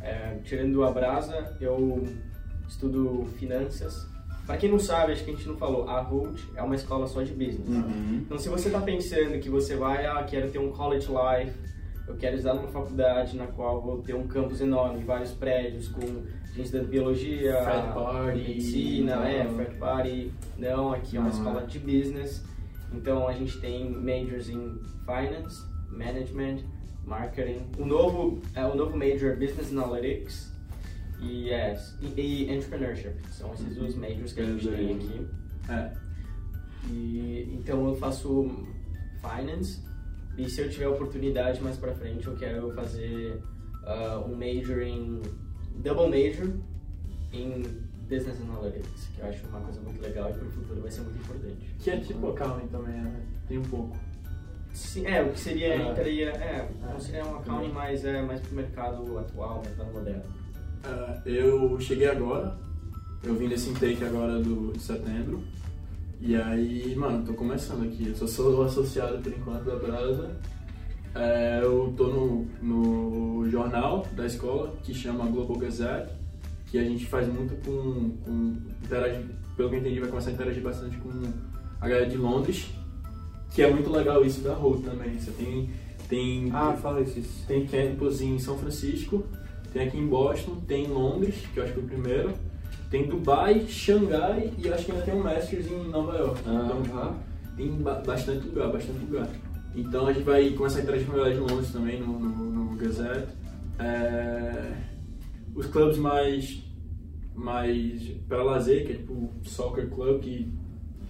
é, 0.01 0.37
tirando 0.45 0.81
a 0.83 0.91
Brasa, 0.91 1.57
eu 1.59 2.03
estudo 2.69 3.25
finanças. 3.37 4.07
Para 4.45 4.57
quem 4.57 4.69
não 4.69 4.79
sabe, 4.79 5.13
acho 5.13 5.23
que 5.23 5.31
a 5.31 5.33
gente 5.33 5.47
não 5.47 5.55
falou, 5.55 5.87
a 5.87 6.01
Holt 6.01 6.39
é 6.55 6.61
uma 6.61 6.75
escola 6.75 7.07
só 7.07 7.21
de 7.21 7.31
business. 7.31 7.67
Uhum. 7.67 8.21
Então, 8.25 8.37
se 8.37 8.49
você 8.49 8.67
está 8.67 8.81
pensando 8.81 9.39
que 9.39 9.49
você 9.49 9.75
vai, 9.75 10.05
ah, 10.05 10.21
quero 10.23 10.51
ter 10.51 10.59
um 10.59 10.71
college 10.71 11.07
life, 11.07 11.57
eu 12.05 12.15
quero 12.15 12.35
estudar 12.35 12.55
numa 12.55 12.67
faculdade 12.67 13.37
na 13.37 13.47
qual 13.47 13.81
vou 13.81 14.01
ter 14.01 14.13
um 14.13 14.27
campus 14.27 14.59
enorme, 14.59 15.01
vários 15.03 15.31
prédios 15.31 15.87
com 15.87 16.01
gente 16.53 16.71
da 16.71 16.83
biologia, 16.83 17.55
party, 17.93 18.37
medicina, 18.37 19.13
é, 19.29 19.43
não. 19.45 19.55
frat 19.55 19.75
party. 19.77 20.31
Não, 20.57 20.93
aqui 20.93 21.15
é 21.15 21.19
uma 21.21 21.29
Não, 21.29 21.35
escola 21.35 21.65
de 21.65 21.79
business. 21.79 22.43
Então, 22.91 23.27
a 23.27 23.33
gente 23.33 23.59
tem 23.59 23.89
majors 23.89 24.49
em 24.49 24.77
finance, 25.05 25.65
management, 25.89 26.59
marketing. 27.05 27.61
O 27.77 27.85
novo, 27.85 28.41
é, 28.53 28.65
o 28.65 28.75
novo 28.75 28.97
major 28.97 29.31
é 29.31 29.35
business 29.35 29.71
analytics 29.71 30.52
e, 31.23 31.49
yes, 31.49 31.97
e, 32.01 32.19
e 32.19 32.53
entrepreneurship. 32.53 33.15
São 33.29 33.53
esses 33.53 33.77
os 33.77 33.95
majors 33.95 34.33
que 34.33 34.41
a 34.41 34.45
gente 34.45 34.67
tem 34.67 34.95
aqui. 34.95 35.27
É. 35.69 35.93
E 36.89 37.57
então 37.59 37.87
eu 37.87 37.95
faço 37.95 38.49
finance 39.21 39.81
e 40.37 40.49
se 40.49 40.61
eu 40.61 40.69
tiver 40.69 40.87
oportunidade 40.87 41.61
mais 41.61 41.77
pra 41.77 41.93
frente 41.93 42.27
eu 42.27 42.35
quero 42.35 42.71
fazer 42.73 43.41
ah, 43.85 44.21
um 44.27 44.35
major 44.35 44.81
em 44.81 45.21
double 45.77 46.09
major 46.09 46.53
em 47.31 47.61
business 48.09 48.39
analytics, 48.41 49.07
que 49.15 49.21
eu 49.21 49.27
acho 49.27 49.47
uma 49.47 49.61
coisa 49.61 49.79
muito 49.81 50.01
legal 50.01 50.29
e 50.29 50.33
pro 50.33 50.51
futuro 50.51 50.81
vai 50.81 50.91
ser 50.91 51.01
muito 51.01 51.19
importante. 51.19 51.75
Que 51.79 51.89
é 51.89 51.97
tipo 51.97 52.29
accounting 52.29 52.67
também, 52.67 52.93
né? 53.01 53.25
Tem 53.47 53.57
um 53.57 53.63
pouco. 53.63 53.95
Sim, 54.73 55.05
é, 55.05 55.21
o 55.21 55.31
que 55.31 55.39
seria, 55.39 55.75
É. 55.75 55.91
entraria, 55.91 56.29
é, 56.31 56.69
não 56.81 56.99
seria 56.99 57.25
um 57.25 57.37
accounting 57.37 57.71
mais, 57.71 58.03
é, 58.05 58.21
mais 58.21 58.41
pro 58.41 58.55
mercado 58.55 59.17
atual, 59.19 59.61
mercado 59.65 59.93
moderno. 59.93 60.23
Ah, 60.83 61.17
eu 61.25 61.79
cheguei 61.79 62.07
agora, 62.07 62.57
eu 63.23 63.35
vim 63.35 63.47
desse 63.47 63.69
intake 63.69 64.03
agora 64.03 64.39
do, 64.39 64.73
de 64.73 64.79
setembro. 64.81 65.41
E 66.19 66.35
aí, 66.35 66.95
mano, 66.95 67.25
tô 67.25 67.33
começando 67.33 67.83
aqui. 67.83 68.07
Eu 68.07 68.15
só 68.15 68.27
sou 68.27 68.63
associado 68.63 69.19
por 69.19 69.31
enquanto 69.31 69.63
da 69.63 69.75
Brasa. 69.75 70.37
É, 71.15 71.59
eu 71.61 71.93
tô 71.95 72.07
no, 72.07 72.47
no 72.61 73.49
jornal 73.49 74.05
da 74.13 74.25
escola 74.25 74.73
que 74.83 74.93
chama 74.93 75.25
Global 75.25 75.57
Gazette, 75.57 76.11
que 76.67 76.77
a 76.77 76.83
gente 76.83 77.05
faz 77.05 77.27
muito 77.27 77.55
com. 77.63 78.17
com 78.23 78.57
interagir, 78.83 79.25
pelo 79.55 79.69
que 79.69 79.75
eu 79.75 79.79
entendi, 79.79 79.99
vai 79.99 80.09
começar 80.09 80.31
a 80.31 80.33
interagir 80.33 80.63
bastante 80.63 80.97
com 80.97 81.09
a 81.79 81.87
galera 81.87 82.09
de 82.09 82.17
Londres, 82.17 82.69
que 83.51 83.61
é 83.61 83.71
muito 83.71 83.91
legal 83.91 84.25
isso 84.25 84.41
da 84.41 84.53
Road 84.53 84.83
também. 84.83 85.17
Você 85.19 85.31
tem. 85.31 85.69
tem 86.09 86.49
Ah, 86.51 86.73
fala 86.73 87.01
isso. 87.01 87.45
tem 87.47 87.65
campus 87.67 88.21
em 88.21 88.39
São 88.39 88.57
Francisco, 88.57 89.23
tem 89.73 89.87
aqui 89.87 89.97
em 89.97 90.07
Boston, 90.07 90.55
tem 90.67 90.85
em 90.85 90.87
Londres, 90.89 91.35
que 91.53 91.59
eu 91.59 91.63
acho 91.63 91.73
que 91.73 91.79
foi 91.81 91.87
o 91.87 91.99
primeiro, 92.01 92.31
tem 92.89 93.07
Dubai, 93.07 93.65
Xangai 93.67 94.51
e 94.57 94.69
acho 94.71 94.85
que 94.85 94.91
ainda 94.91 95.03
tem 95.03 95.15
um 95.15 95.23
Masters 95.23 95.65
em 95.71 95.89
Nova 95.89 96.15
York. 96.17 96.39
Então, 96.41 97.15
tem 97.57 97.69
ba- 97.81 98.01
bastante 98.05 98.47
lugar, 98.47 98.71
bastante 98.71 98.99
lugar. 98.99 99.27
Então 99.75 100.05
a 100.07 100.13
gente 100.13 100.23
vai 100.23 100.49
começar 100.51 100.79
a 100.79 100.83
com 100.83 101.11
a 101.13 101.15
galera 101.15 101.33
de 101.33 101.39
Londres 101.39 101.71
também 101.71 101.99
no, 101.99 102.19
no, 102.19 102.29
no 102.29 102.75
Gazette. 102.77 103.27
É, 103.79 104.71
os 105.55 105.65
clubes 105.67 105.97
mais 105.97 106.61
mais 107.35 107.99
para 108.27 108.43
lazer, 108.43 108.85
que 108.85 108.91
é 108.91 108.95
tipo 108.95 109.31
soccer 109.43 109.89
club 109.89 110.21
que 110.21 110.53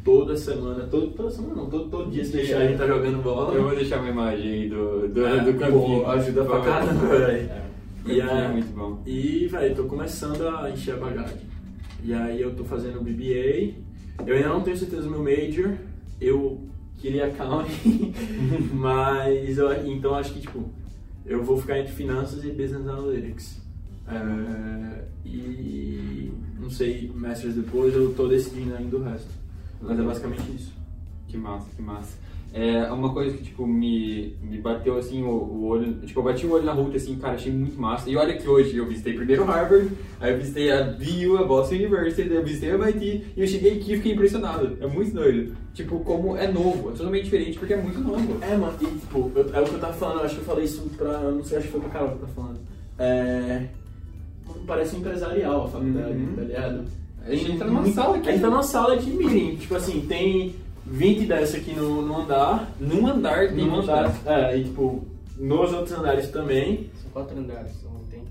toda 0.05 0.37
semana, 0.37 0.85
todo, 0.89 1.07
toda 1.11 1.29
semana 1.29 1.55
não, 1.55 1.69
todo, 1.69 1.89
todo 1.89 2.09
dia 2.09 2.23
se 2.23 2.31
deixar 2.31 2.59
a 2.59 2.67
gente 2.67 2.77
tá 2.77 2.87
jogando 2.87 3.21
bola. 3.21 3.53
Eu 3.53 3.63
vou 3.63 3.75
deixar 3.75 3.99
uma 3.99 4.09
imagem 4.09 4.49
aí 4.53 4.69
do, 4.69 5.09
do, 5.09 5.25
É, 5.27 5.39
do 5.43 5.53
campinho. 5.59 6.01
pô, 6.03 6.07
ajuda 6.09 6.45
pra 6.45 6.61
caramba, 6.61 7.05
velho. 7.07 7.49
E, 8.05 8.21
a- 8.21 8.31
é 8.31 8.47
muito 8.51 8.73
bom. 8.75 9.01
e, 9.05 9.47
velho, 9.47 9.75
tô 9.75 9.83
começando 9.85 10.47
a 10.47 10.69
encher 10.69 10.95
a 10.95 10.97
bagagem. 10.97 11.37
E 12.03 12.13
aí 12.13 12.41
eu 12.41 12.53
tô 12.55 12.63
fazendo 12.65 13.01
BBA. 13.01 13.75
Eu 14.25 14.35
ainda 14.35 14.49
não 14.49 14.61
tenho 14.61 14.77
certeza 14.77 15.03
do 15.03 15.09
meu 15.11 15.23
major. 15.23 15.75
Eu 16.19 16.61
queria 16.97 17.27
accounting, 17.27 18.13
mas 18.73 19.57
eu, 19.57 19.71
então 19.87 20.15
acho 20.15 20.33
que, 20.33 20.41
tipo, 20.41 20.63
eu 21.25 21.43
vou 21.43 21.57
ficar 21.59 21.79
entre 21.79 21.91
finanças 21.93 22.43
e 22.43 22.49
business 22.51 22.87
analytics. 22.87 23.61
É, 24.07 25.03
e 25.25 26.31
não 26.59 26.69
sei, 26.69 27.11
masters 27.13 27.55
depois, 27.55 27.93
eu 27.93 28.13
tô 28.13 28.27
decidindo 28.27 28.75
ainda 28.75 28.95
o 28.97 29.03
resto. 29.03 29.29
Mas 29.81 29.99
é 29.99 30.01
basicamente 30.03 30.55
isso. 30.55 30.73
Que 31.27 31.37
massa, 31.37 31.67
que 31.75 31.81
massa. 31.81 32.17
É 32.55 32.91
uma 32.91 33.11
coisa 33.11 33.35
que, 33.35 33.45
tipo, 33.45 33.65
me, 33.65 34.35
me 34.43 34.59
bateu, 34.59 34.95
assim, 34.95 35.23
o, 35.23 35.27
o 35.29 35.65
olho... 35.65 35.91
Tipo, 36.05 36.19
eu 36.19 36.23
bati 36.23 36.45
o 36.45 36.51
olho 36.51 36.63
na 36.63 36.71
ruta, 36.71 36.97
assim, 36.97 37.15
cara, 37.15 37.33
achei 37.33 37.51
muito 37.51 37.81
massa. 37.81 38.07
E 38.07 38.15
olha 38.15 38.37
que 38.37 38.47
hoje 38.47 38.77
eu 38.77 38.85
visitei 38.85 39.13
primeiro 39.13 39.43
Harvard, 39.43 39.89
aí 40.21 40.31
eu 40.33 40.37
visitei 40.37 40.71
a 40.71 40.83
BU, 40.83 41.35
a 41.39 41.43
Boston 41.45 41.73
University, 41.75 42.29
daí 42.29 42.37
eu 42.37 42.43
visitei 42.43 42.69
a 42.69 42.75
MIT, 42.75 43.23
e 43.35 43.41
eu 43.41 43.47
cheguei 43.47 43.71
aqui 43.79 43.93
e 43.93 43.97
fiquei 43.97 44.11
impressionado. 44.13 44.77
É 44.79 44.85
muito 44.85 45.15
doido. 45.15 45.55
Tipo, 45.73 45.99
como 46.01 46.37
é 46.37 46.47
novo, 46.47 46.89
é 46.89 46.93
totalmente 46.93 47.23
diferente, 47.23 47.57
porque 47.57 47.73
é 47.73 47.81
muito 47.81 47.99
novo. 47.99 48.37
É, 48.43 48.55
mano, 48.55 48.77
e 48.79 48.85
tipo, 48.85 49.31
eu- 49.35 49.49
é 49.51 49.59
o 49.59 49.63
que 49.65 49.73
eu 49.73 49.79
tava 49.79 49.93
falando, 49.93 50.19
eu 50.19 50.25
acho 50.25 50.35
que 50.35 50.41
eu 50.41 50.45
falei 50.45 50.65
isso 50.65 50.81
pra. 50.95 51.19
Não 51.31 51.43
sei, 51.43 51.57
acho 51.57 51.65
que 51.67 51.71
foi 51.73 51.81
pra 51.81 51.89
Carol 51.89 52.09
que 52.09 52.15
eu 52.15 52.19
tava 52.19 52.33
falando. 52.33 52.59
É. 52.99 53.63
Parece 54.67 54.95
empresarial 54.95 55.63
a 55.65 55.67
faculdade, 55.67 56.13
Uhum. 56.13 56.33
tá 56.35 56.41
ligado? 56.43 56.83
A 57.25 57.33
gente 57.35 57.57
tá 57.57 57.65
numa 57.65 57.85
sala 57.87 58.17
aqui. 58.17 58.29
A 58.29 58.31
gente 58.31 58.41
tá 58.41 58.49
numa 58.49 58.63
sala 58.63 58.97
de 58.97 59.09
meeting. 59.09 59.55
Tipo 59.55 59.75
assim, 59.75 60.01
tem 60.07 60.53
20 60.85 61.25
dessa 61.25 61.57
aqui 61.57 61.73
no, 61.73 62.01
no 62.01 62.21
andar. 62.21 62.71
Num 62.79 63.07
andar 63.07 63.49
tem 63.49 63.69
um 63.69 63.75
andar. 63.75 64.11
É, 64.25 64.57
e 64.57 64.63
tipo, 64.65 65.03
nos 65.37 65.73
outros 65.73 65.97
andares 65.97 66.29
também. 66.29 66.89
São 67.01 67.11
quatro 67.11 67.37
andares, 67.37 67.71
são 67.81 67.91
80. 67.95 68.23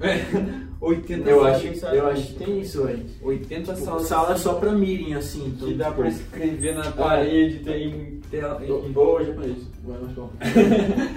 É, 0.00 0.24
80 0.80 1.28
Eu 1.30 1.40
salas. 1.40 1.56
acho, 1.56 1.86
eu 1.94 2.06
acho 2.08 2.26
que 2.28 2.44
tem 2.44 2.60
isso 2.60 2.84
aí. 2.84 3.06
80 3.22 3.72
Tipo, 3.74 3.84
salas. 3.84 4.02
sala 4.06 4.36
só 4.36 4.54
pra 4.54 4.72
meeting, 4.72 5.14
assim. 5.14 5.46
então, 5.54 5.68
Que 5.68 5.74
dá 5.74 5.84
tipo, 5.86 5.96
pra 5.98 6.08
escrever 6.08 6.74
na 6.74 6.90
parede, 6.92 7.58
tem 7.60 8.20
tela. 8.30 8.60
Boa 8.92 9.24
japonês. 9.24 9.58
Vai 9.84 9.98
mais 10.00 10.12
bom. 10.16 10.30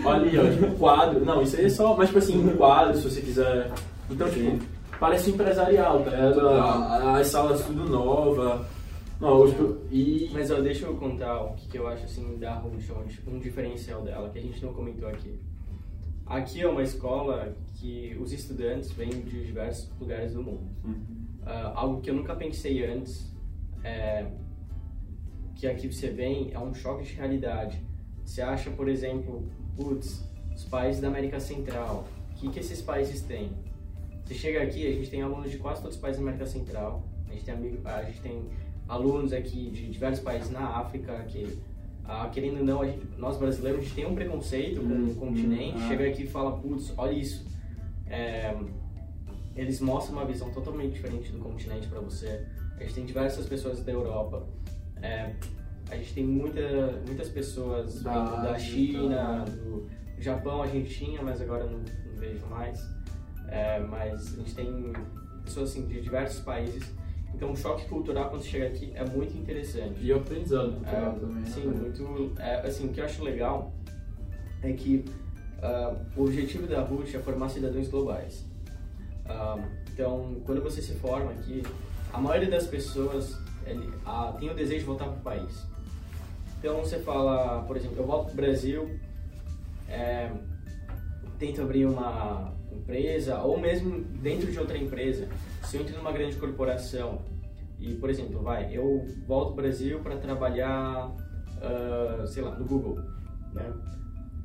Olha 0.06 0.16
ali, 0.16 0.38
ó, 0.38 0.50
tipo, 0.52 0.76
quadro. 0.78 1.24
Não, 1.26 1.42
isso 1.42 1.56
aí 1.58 1.66
é 1.66 1.70
só, 1.70 1.96
mas 1.96 2.08
tipo 2.08 2.20
assim, 2.20 2.38
um 2.46 2.56
quadro, 2.58 2.98
se 2.98 3.10
você 3.10 3.22
quiser. 3.22 3.72
Então, 4.10 4.30
tipo, 4.30 4.60
parece 5.00 5.30
empresarial, 5.30 6.00
tá? 6.02 6.10
ligado? 6.12 6.48
A- 6.50 7.18
As 7.20 7.28
salas 7.28 7.62
tudo 7.66 7.88
nova. 7.90 8.66
Não, 9.24 9.38
hoje, 9.38 9.56
e. 9.90 10.30
Mas 10.34 10.52
ó, 10.52 10.60
deixa 10.60 10.86
eu 10.86 10.98
contar 10.98 11.42
o 11.44 11.54
que, 11.54 11.70
que 11.70 11.78
eu 11.80 11.88
acho 11.88 12.04
assim 12.04 12.38
da 12.38 12.56
Rush, 12.56 12.92
um 13.26 13.40
diferencial 13.40 14.02
dela, 14.02 14.30
que 14.30 14.38
a 14.38 14.42
gente 14.42 14.62
não 14.62 14.74
comentou 14.74 15.08
aqui. 15.08 15.40
Aqui 16.26 16.62
é 16.62 16.68
uma 16.68 16.84
escola 16.84 17.56
que 17.76 18.18
os 18.20 18.34
estudantes 18.34 18.92
vêm 18.92 19.10
de 19.22 19.46
diversos 19.46 19.90
lugares 19.98 20.34
do 20.34 20.44
mundo. 20.44 20.68
Ah, 21.46 21.72
algo 21.74 22.02
que 22.02 22.10
eu 22.10 22.16
nunca 22.16 22.36
pensei 22.36 22.86
antes 22.86 23.34
é 23.82 24.26
que 25.56 25.68
aqui 25.68 25.88
você 25.88 26.10
vem 26.10 26.52
é 26.52 26.60
um 26.60 26.74
choque 26.74 27.06
de 27.06 27.14
realidade. 27.14 27.82
Você 28.26 28.42
acha, 28.42 28.72
por 28.72 28.90
exemplo, 28.90 29.48
putz, 29.78 30.22
os 30.54 30.66
países 30.66 31.02
da 31.02 31.08
América 31.08 31.40
Central, 31.40 32.06
o 32.30 32.34
que, 32.34 32.50
que 32.50 32.60
esses 32.60 32.82
países 32.82 33.22
têm? 33.22 33.54
Você 34.26 34.34
chega 34.34 34.62
aqui, 34.62 34.86
a 34.86 34.92
gente 34.92 35.10
tem 35.10 35.22
alunos 35.22 35.50
de 35.50 35.58
quase 35.60 35.82
todos 35.82 35.96
os 35.96 36.02
países 36.02 36.22
da 36.22 36.28
América 36.28 36.46
Central, 36.46 37.06
a 37.30 37.32
gente 37.32 37.46
tem, 37.46 37.54
amigo, 37.54 37.88
a 37.88 38.04
gente 38.04 38.20
tem 38.20 38.50
alunos 38.88 39.34
aqui 39.34 39.70
de 39.72 39.90
diversos 39.90 40.24
países 40.24 40.50
na 40.52 40.78
África, 40.78 41.14
que, 41.28 41.58
ah, 42.06 42.30
querendo 42.32 42.60
ou 42.60 42.66
não, 42.66 42.82
a 42.82 42.86
gente- 42.88 43.08
nós 43.18 43.38
brasileiros, 43.38 43.80
a 43.82 43.84
gente 43.84 43.96
tem 43.96 44.06
um 44.06 44.16
preconceito 44.16 44.82
com 44.82 44.88
Hum, 44.88 45.10
o 45.10 45.16
continente, 45.16 45.78
hum, 45.78 45.82
ah. 45.84 45.88
chega 45.88 46.08
aqui 46.08 46.24
e 46.24 46.28
fala, 46.28 46.58
putz, 46.58 46.94
olha 46.98 47.12
isso. 47.14 47.46
É, 48.08 48.56
eles 49.56 49.80
mostram 49.80 50.18
uma 50.18 50.26
visão 50.26 50.50
totalmente 50.52 50.94
diferente 50.94 51.32
do 51.32 51.40
continente 51.40 51.88
para 51.88 52.00
você. 52.00 52.46
A 52.78 52.84
gente 52.84 52.94
tem 52.96 53.06
diversas 53.06 53.46
pessoas 53.48 53.84
da 53.84 53.92
Europa. 53.92 54.46
É, 55.02 55.34
a 55.90 55.96
gente 55.96 56.14
tem 56.14 56.26
muita, 56.26 56.62
muitas 57.06 57.30
pessoas 57.30 58.02
Da 58.04 58.36
da 58.42 58.58
China, 58.60 59.16
tá. 59.16 59.46
do 59.46 59.88
Japão 60.20 60.62
a 60.62 60.68
gente 60.68 60.90
tinha, 60.94 61.22
mas 61.22 61.42
agora 61.42 61.66
não, 61.66 61.80
não 61.80 62.16
vejo 62.20 62.46
mais. 62.48 62.80
É, 63.48 63.80
mas 63.80 64.34
a 64.34 64.38
gente 64.38 64.56
tem 64.56 64.94
pessoas 65.44 65.70
assim, 65.72 65.86
de 65.88 66.02
diversos 66.02 66.40
países. 66.42 66.92
Então 67.34 67.52
o 67.52 67.58
choque 67.58 67.86
cultural 67.86 68.30
quando 68.30 68.42
você 68.44 68.50
chega 68.50 68.68
aqui 68.68 68.92
é 68.96 69.04
muito 69.06 69.36
interessante. 69.38 69.96
E 70.02 70.12
o 70.14 70.18
aprendizado 70.18 70.72
cultural 70.74 71.12
É, 71.16 71.20
também. 71.20 71.36
né? 71.36 71.46
sim, 71.50 71.68
muito. 71.68 72.32
é, 72.42 72.56
assim, 72.68 72.88
o 72.88 72.90
que 72.90 73.02
eu 73.02 73.06
acho 73.06 73.24
legal 73.24 73.74
é 74.62 74.72
que 74.74 75.04
ah, 75.62 75.96
o 76.16 76.24
objetivo 76.24 76.68
da 76.68 76.82
RUSH 76.82 77.16
é 77.16 77.20
formar 77.20 77.50
cidadãos 77.50 77.88
globais. 77.88 78.46
Ah, 79.26 79.58
então, 79.94 80.36
quando 80.46 80.62
você 80.62 80.82
se 80.82 80.94
forma 80.96 81.32
aqui, 81.32 81.64
a 82.12 82.20
maioria 82.20 82.50
das 82.50 82.68
pessoas 82.68 83.38
ele, 83.66 83.92
ah, 84.06 84.36
tem 84.40 84.50
o 84.50 84.54
desejo 84.54 84.80
de 84.82 84.86
voltar 84.86 85.06
para 85.06 85.18
o 85.18 85.22
país. 85.22 85.64
Então, 86.60 86.80
você 86.80 87.00
fala, 87.00 87.64
por 87.64 87.76
exemplo, 87.76 87.98
eu 87.98 88.06
volto 88.06 88.26
para 88.26 88.34
o 88.34 88.36
Brasil, 88.36 89.00
é, 89.90 90.32
tento 91.38 91.62
abrir 91.62 91.86
uma 91.86 92.53
empresa, 92.94 93.40
ou 93.42 93.58
mesmo 93.60 94.02
dentro 94.22 94.52
de 94.52 94.60
outra 94.60 94.78
empresa, 94.78 95.28
se 95.64 95.78
eu 95.78 95.82
entro 95.82 95.96
numa 95.98 96.12
grande 96.12 96.36
corporação 96.36 97.22
e, 97.80 97.96
por 97.96 98.10
exemplo, 98.10 98.42
vai, 98.42 98.76
eu 98.76 99.06
volto 99.26 99.50
ao 99.50 99.56
Brasil 99.56 100.00
para 100.00 100.18
trabalhar, 100.18 101.12
ah, 101.62 102.26
sei 102.28 102.44
lá, 102.44 102.56
no 102.58 102.66
Google, 102.66 103.00
né? 103.54 103.74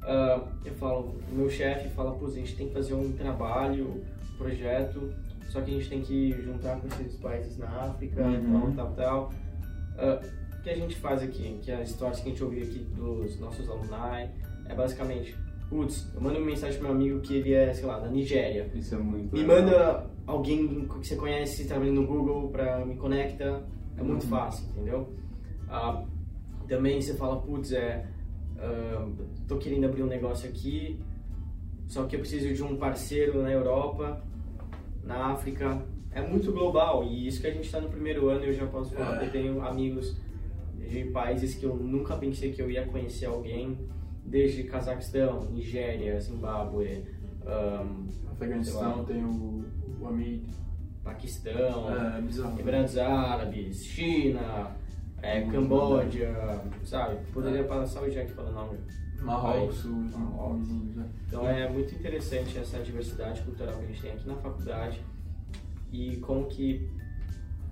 Ah, 0.03 0.43
eu 0.65 0.75
falo, 0.75 1.21
meu 1.33 1.51
chefe 1.51 1.89
fala, 1.91 2.13
pô, 2.13 2.27
a 2.27 2.31
gente 2.31 2.57
tem 2.57 2.69
que 2.69 2.75
fazer 2.75 2.95
um 2.95 3.13
trabalho, 3.13 4.03
um 4.35 4.37
projeto, 4.39 5.13
só 5.51 5.61
que 5.61 5.71
a 5.71 5.75
gente 5.75 5.89
tem 5.89 6.01
que 6.03 6.31
juntar 6.43 6.81
com 6.81 6.87
esses 6.89 7.17
países 7.17 7.57
na 7.59 7.67
África, 7.69 8.23
Uhum. 8.23 8.73
tal, 8.77 8.87
tal, 8.87 8.95
tal. 8.95 9.33
Ah, 9.99 10.21
o 10.59 10.63
que 10.63 10.71
a 10.71 10.77
gente 10.77 10.97
faz 10.97 11.23
aqui, 11.23 11.59
que 11.63 11.71
as 11.73 11.91
histórias 11.91 12.21
que 12.21 12.29
a 12.29 12.33
gente 12.33 12.43
ouviu 12.45 12.63
aqui 12.65 12.79
dos 12.95 13.39
nossos 13.41 13.69
alumni, 13.69 14.31
é 14.69 14.75
basicamente, 14.75 15.35
putz, 15.69 16.11
eu 16.15 16.21
mando 16.21 16.39
uma 16.39 16.47
mensagem 16.47 16.79
pro 16.79 16.89
meu 16.89 16.97
amigo 16.97 17.21
que 17.21 17.37
ele 17.37 17.53
é, 17.53 17.73
sei 17.73 17.85
lá, 17.87 17.99
da 17.99 18.09
Nigéria. 18.09 18.71
Isso 18.75 18.95
é 18.95 18.99
muito 18.99 19.35
Me 19.35 19.43
legal. 19.43 19.61
manda 19.63 20.11
alguém 20.27 20.87
que 20.87 21.07
você 21.09 21.17
conhece, 21.17 21.67
trabalhando 21.67 22.01
no 22.03 22.07
Google, 22.07 22.49
pra 22.51 22.85
me 22.85 22.97
conecta. 22.97 23.65
É 23.97 24.03
muito 24.03 24.25
Uhum. 24.25 24.31
fácil, 24.31 24.69
entendeu? 24.71 25.13
Ah, 25.69 26.05
também 26.69 27.01
você 27.01 27.15
fala, 27.15 27.41
putz, 27.41 27.73
é, 27.73 28.07
ah, 28.59 29.07
tô 29.47 29.57
querendo 29.59 29.85
abrir 29.87 30.03
um 30.03 30.07
negócio 30.07 30.49
aqui, 30.49 30.99
só 31.87 32.05
que 32.05 32.15
eu 32.17 32.21
preciso 32.21 32.53
de 32.55 32.63
um 32.63 32.77
parceiro 32.77 33.43
na 33.43 33.51
Europa, 33.51 34.23
na 35.03 35.33
África. 35.33 35.83
É 36.13 36.23
muito 36.27 36.51
global 36.53 37.05
e 37.05 37.27
isso 37.27 37.41
que 37.41 37.47
a 37.47 37.51
gente 37.53 37.65
está 37.65 37.81
no 37.81 37.89
primeiro 37.89 38.29
ano 38.29 38.45
eu 38.45 38.53
já 38.53 38.67
posso 38.67 38.95
falar. 38.95 39.23
É. 39.23 39.27
Eu 39.27 39.31
tenho 39.31 39.63
amigos 39.65 40.17
de 40.79 41.05
países 41.05 41.55
que 41.55 41.65
eu 41.65 41.77
nunca 41.77 42.17
pensei 42.17 42.51
que 42.53 42.63
eu 42.63 42.71
ia 42.71 42.87
conhecer 42.87 43.27
alguém, 43.27 43.77
desde 44.29 44.65
Cazaquistão, 44.65 45.45
Nigéria, 45.51 46.21
Zimbábue, 46.21 47.05
ahn, 47.47 48.07
Afeganistão 48.31 49.05
sei 49.07 49.17
tem 49.17 49.25
o, 49.25 49.65
o 50.01 50.07
Amit. 50.07 50.47
Paquistão, 51.03 51.87
É. 51.91 52.61
Emirados 52.61 52.99
Árabes, 52.99 53.83
China, 53.85 54.77
é, 55.23 55.41
Camboja, 55.43 56.63
sabe? 56.85 57.17
Poderia 57.33 57.65
passar 57.65 58.03
o 58.03 58.11
dia 58.11 58.23
aqui 58.23 58.33
falando 58.33 58.55
nome. 58.55 58.79
Marrocos, 59.23 59.85
os 59.85 60.15
Marrocos. 60.15 60.69
né? 60.69 61.09
Então 61.27 61.49
é 61.49 61.69
muito 61.69 61.95
interessante 61.95 62.59
essa 62.59 62.79
diversidade 62.81 63.41
cultural 63.43 63.75
que 63.79 63.85
a 63.85 63.87
gente 63.87 64.03
tem 64.03 64.13
aqui 64.13 64.29
na 64.29 64.37
faculdade 64.37 65.03
e 65.91 66.17
como 66.19 66.47
que 66.47 66.89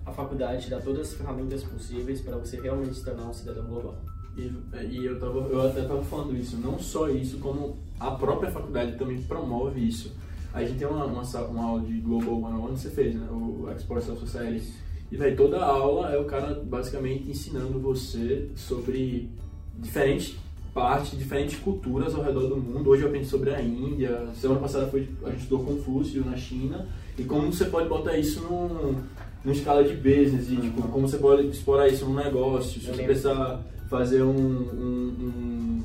a 0.05 0.11
faculdade 0.11 0.69
dá 0.69 0.79
todas 0.81 1.09
as 1.09 1.13
ferramentas 1.13 1.63
possíveis 1.63 2.21
para 2.21 2.37
você 2.37 2.59
realmente 2.59 2.95
se 2.95 3.05
tornar 3.05 3.27
um 3.29 3.33
cidadão 3.33 3.65
global. 3.67 3.97
E, 4.37 5.05
eu, 5.05 5.19
tava, 5.19 5.39
eu 5.49 5.61
até 5.61 5.81
estava 5.81 6.03
falando 6.03 6.37
isso, 6.37 6.57
não 6.57 6.77
só 6.77 7.09
isso, 7.09 7.39
como 7.39 7.75
a 7.99 8.11
própria 8.11 8.51
faculdade 8.51 8.95
também 8.95 9.19
promove 9.23 9.85
isso. 9.85 10.15
A 10.53 10.63
gente 10.63 10.77
tem 10.77 10.87
uma, 10.87 11.05
uma, 11.05 11.21
uma 11.21 11.63
aula 11.63 11.81
de 11.81 11.99
Global 11.99 12.41
One-on-One 12.43 12.75
que 12.75 12.81
você 12.81 12.89
fez, 12.91 13.15
né? 13.15 13.27
O 13.31 13.67
Export 13.75 14.03
Self 14.03 14.21
Society. 14.21 14.73
E 15.11 15.17
véi, 15.17 15.35
toda 15.35 15.63
aula 15.63 16.11
é 16.11 16.19
o 16.19 16.25
cara 16.25 16.53
basicamente 16.63 17.29
ensinando 17.29 17.79
você 17.79 18.49
sobre 18.55 19.29
diferentes 19.77 20.35
partes, 20.73 21.17
diferentes 21.17 21.57
culturas 21.59 22.13
ao 22.13 22.23
redor 22.23 22.47
do 22.47 22.57
mundo. 22.57 22.89
Hoje 22.89 23.01
eu 23.01 23.07
aprendi 23.07 23.25
sobre 23.25 23.53
a 23.53 23.61
Índia, 23.61 24.27
semana 24.35 24.59
passada 24.59 24.87
foi, 24.87 25.09
a 25.23 25.29
gente 25.31 25.43
estudou 25.43 25.65
Confúcio 25.65 26.23
na 26.23 26.37
China. 26.37 26.87
E 27.17 27.23
como 27.23 27.51
você 27.51 27.65
pode 27.65 27.89
botar 27.89 28.15
isso 28.17 28.41
num, 28.41 29.01
numa 29.43 29.55
escala 29.55 29.83
de 29.83 29.93
business, 29.95 30.49
e 30.49 30.57
tipo, 30.57 30.81
como 30.89 31.07
você 31.07 31.17
pode 31.17 31.47
explorar 31.47 31.87
isso 31.87 32.05
num 32.05 32.15
negócio, 32.15 32.79
se 32.81 32.87
Eu 32.87 32.95
você 32.95 33.03
precisar 33.03 33.61
fazer 33.89 34.21
um, 34.23 34.29
um, 34.37 35.83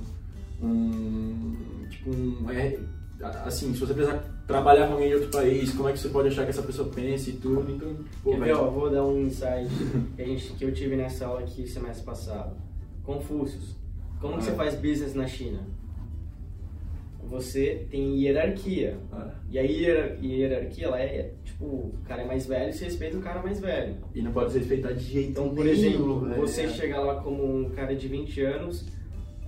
um, 0.62 0.66
um- 0.66 1.86
tipo 1.90 2.10
um 2.10 2.50
é, 2.50 2.78
assim, 3.44 3.72
se 3.72 3.80
você 3.80 3.94
precisar 3.94 4.18
trabalhar 4.46 4.86
com 4.88 4.94
alguém 4.94 5.08
de 5.08 5.14
outro 5.14 5.30
país, 5.30 5.72
como 5.72 5.88
é 5.88 5.92
que 5.92 5.98
você 5.98 6.08
pode 6.08 6.28
achar 6.28 6.44
que 6.44 6.50
essa 6.50 6.62
pessoa 6.62 6.88
pensa 6.88 7.30
e 7.30 7.34
tudo. 7.34 7.70
Então, 7.70 7.94
pô, 8.22 8.30
Quer 8.32 8.38
ver, 8.40 8.44
velho, 8.46 8.58
ó, 8.60 8.70
vou 8.70 8.90
dar 8.90 9.04
um 9.04 9.20
insight 9.26 9.68
que, 10.16 10.22
a 10.22 10.24
gente, 10.26 10.52
que 10.54 10.64
eu 10.64 10.72
tive 10.72 10.96
nessa 10.96 11.26
aula 11.26 11.40
aqui 11.40 11.66
semestre 11.66 12.04
passado. 12.04 12.56
Confúcios. 13.04 13.76
Como 14.20 14.38
que 14.38 14.44
você 14.44 14.50
Ah. 14.50 14.54
faz 14.54 14.74
business 14.74 15.14
na 15.14 15.26
China? 15.26 15.60
Você 17.32 17.86
tem 17.90 18.20
hierarquia. 18.20 18.98
ah, 19.10 19.30
E 19.50 19.58
a 19.58 19.62
hierar- 19.62 20.18
hierarquia, 20.22 20.86
ela 20.86 21.00
é, 21.00 21.32
tipo, 21.42 21.64
o 21.64 21.94
cara 22.04 22.22
é 22.22 22.26
mais 22.26 22.46
velho, 22.46 22.72
você 22.72 22.84
respeita 22.84 23.16
o 23.16 23.22
cara 23.22 23.42
mais 23.42 23.58
velho. 23.58 23.96
e 24.14 24.20
não 24.20 24.32
pode 24.32 24.52
se 24.52 24.58
respeitar 24.58 24.92
de 24.92 25.00
jeito 25.02 25.30
Então, 25.30 25.54
por 25.54 25.64
nenhum, 25.64 25.76
exemplo, 25.78 26.20
velho. 26.20 26.40
você 26.40 26.68
chega 26.68 27.00
lá 27.00 27.22
como 27.22 27.42
um 27.44 27.70
cara 27.70 27.94
de 27.96 28.06
20 28.06 28.40
anos, 28.42 28.86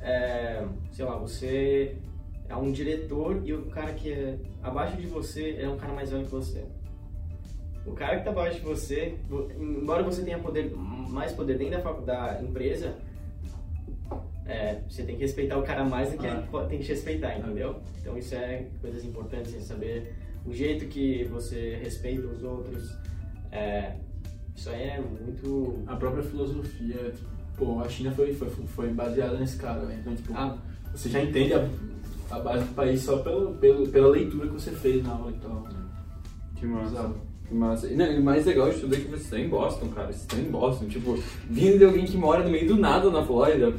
é, 0.01 0.65
sei 0.93 1.05
lá, 1.05 1.17
você 1.19 1.97
é 2.49 2.57
um 2.57 2.73
diretor 2.73 3.43
e 3.45 3.53
o 3.53 3.67
cara 3.67 3.93
que 3.93 4.11
é 4.13 4.39
abaixo 4.63 4.97
de 4.97 5.07
você 5.07 5.57
é 5.61 5.69
um 5.69 5.77
cara 5.77 5.93
mais 5.93 6.11
velho 6.11 6.25
que 6.25 6.31
você. 6.31 6.65
O 7.87 7.93
cara 7.93 8.17
que 8.19 8.25
tá 8.25 8.31
abaixo 8.31 8.61
de 8.61 8.65
você, 8.65 9.15
vo- 9.29 9.49
embora 9.61 10.03
você 10.03 10.23
tenha 10.23 10.39
poder, 10.39 10.71
mais 10.75 11.33
poder 11.33 11.59
dentro 11.59 11.83
da, 12.03 12.33
da 12.33 12.43
empresa, 12.43 12.95
é, 14.47 14.79
você 14.89 15.03
tem 15.03 15.17
que 15.17 15.23
respeitar 15.23 15.59
o 15.59 15.63
cara 15.63 15.85
mais 15.85 16.11
do 16.13 16.19
que 16.19 16.27
Ah. 16.27 16.45
ele 16.53 16.69
tem 16.69 16.79
que 16.79 16.85
te 16.85 16.91
respeitar, 16.93 17.39
entendeu? 17.39 17.77
Então 18.01 18.17
isso 18.19 18.35
é 18.35 18.67
coisas 18.81 19.05
importantes, 19.05 19.53
você 19.53 19.61
saber 19.61 20.15
o 20.47 20.53
jeito 20.53 20.87
que 20.87 21.25
você 21.25 21.79
respeita 21.83 22.27
os 22.27 22.43
outros. 22.43 22.95
é, 23.51 23.93
isso 24.57 24.69
aí 24.71 24.83
é 24.83 25.01
muito 25.01 25.83
A 25.87 25.97
própria 25.97 26.23
filosofia, 26.23 27.13
tipo, 27.13 27.29
pô, 27.57 27.81
a 27.81 27.89
China 27.89 28.11
foi, 28.13 28.33
foi, 28.35 28.49
foi 28.49 28.89
baseada 28.89 29.39
nesse 29.39 29.57
cara, 29.57 29.85
velho. 29.85 29.99
Então, 30.01 30.15
tipo, 30.15 30.33
Ah, 30.35 30.59
você 30.95 31.09
já 31.09 31.23
entende 31.23 31.55
a, 31.55 31.69
a 32.31 32.39
base 32.41 32.65
do 32.65 32.75
país 32.75 33.01
só 33.03 33.19
pelo, 33.19 33.55
pelo, 33.55 33.89
pela 33.89 34.09
leitura 34.09 34.47
que 34.49 34.53
você 34.55 34.71
fez 34.73 35.03
na 35.03 35.13
aula 35.13 35.31
e 35.31 35.39
tal. 35.39 35.67
Que 36.57 36.67
massa. 36.67 36.91
Exato. 36.95 37.15
Que 37.49 37.55
massa. 37.55 37.87
E, 37.89 37.97
não, 37.97 38.07
e 38.13 38.19
o 38.19 38.23
mais 38.25 38.45
legal 38.47 38.71
de 38.71 38.81
tudo 38.81 38.95
é 38.95 38.99
que 38.99 39.05
vocês 39.09 39.23
estão 39.23 39.39
em 39.39 39.49
Boston, 39.49 39.89
cara. 39.89 40.07
Vocês 40.09 40.21
estão 40.23 40.39
em 40.39 40.51
Boston. 40.51 40.87
Tipo, 40.87 41.19
vindo 41.51 41.79
de 41.79 41.85
alguém 41.85 42.05
que 42.05 42.17
mora 42.17 42.43
no 42.45 42.51
meio 42.51 42.67
do 42.67 42.77
nada 42.77 43.11
na 43.11 43.23
Flórida. 43.25 43.73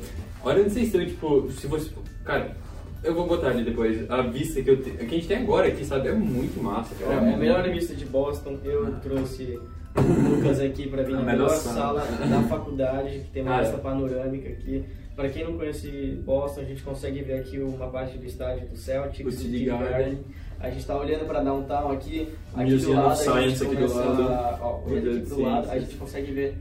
Olha 0.45 0.61
onde 0.61 0.69
vocês 0.71 0.85
estão, 0.87 1.05
tipo, 1.05 1.51
se 1.51 1.67
você. 1.67 1.89
Cara, 2.23 2.55
eu 3.03 3.13
vou 3.13 3.27
botar 3.27 3.49
ali 3.49 3.63
depois. 3.63 4.09
A 4.09 4.21
vista 4.21 4.61
que, 4.61 4.69
eu 4.69 4.81
te, 4.81 4.91
que 4.91 5.03
a 5.03 5.07
gente 5.09 5.27
tem 5.27 5.37
agora 5.37 5.67
aqui, 5.67 5.83
sabe? 5.83 6.07
É 6.09 6.13
muito 6.13 6.61
massa, 6.63 6.93
É 7.01 7.05
cara. 7.05 7.33
a 7.33 7.37
melhor 7.37 7.63
revista 7.65 7.93
de 7.95 8.05
Boston. 8.05 8.57
Eu 8.63 8.93
trouxe 9.01 9.59
o 9.97 10.29
Lucas 10.35 10.59
aqui 10.59 10.87
para 10.87 11.03
vir 11.03 11.15
A 11.15 11.17
na 11.19 11.23
melhor 11.23 11.49
sala. 11.49 12.01
da 12.01 12.41
faculdade, 12.43 13.19
que 13.19 13.31
tem 13.31 13.43
uma 13.43 13.55
Ah, 13.55 13.59
é. 13.59 13.61
vista 13.63 13.77
panorâmica 13.79 14.49
aqui. 14.49 14.83
Para 15.15 15.29
quem 15.29 15.45
não 15.45 15.57
conhece 15.57 16.21
Boston, 16.25 16.61
a 16.61 16.63
gente 16.65 16.83
consegue 16.83 17.21
ver 17.21 17.39
aqui 17.39 17.57
uma 17.59 17.87
parte 17.87 18.17
do 18.17 18.25
estádio 18.25 18.67
do 18.67 18.75
Celtics, 18.77 19.33
O 19.33 19.37
do 19.37 19.43
TD 19.43 19.59
TD 19.59 19.65
Garden. 19.65 20.19
A 20.59 20.69
gente 20.69 20.79
está 20.79 20.97
olhando 20.97 21.25
para 21.25 21.41
downtown 21.41 21.91
aqui, 21.91 22.27
aqui 22.53 22.65
do 22.69 22.71
Museum 22.75 22.95
lado, 22.95 23.13
of 23.13 23.29
a 23.29 23.47
gente 23.47 23.63
aqui 23.63 23.75
do 23.75 23.93
lado. 23.93 24.57
ó, 24.61 24.81
olhando 24.85 25.11
de 25.11 25.17
aqui 25.19 25.29
do 25.29 25.41
lado, 25.41 25.69
a 25.71 25.79
gente 25.79 25.95
consegue 25.95 26.31
ver 26.31 26.57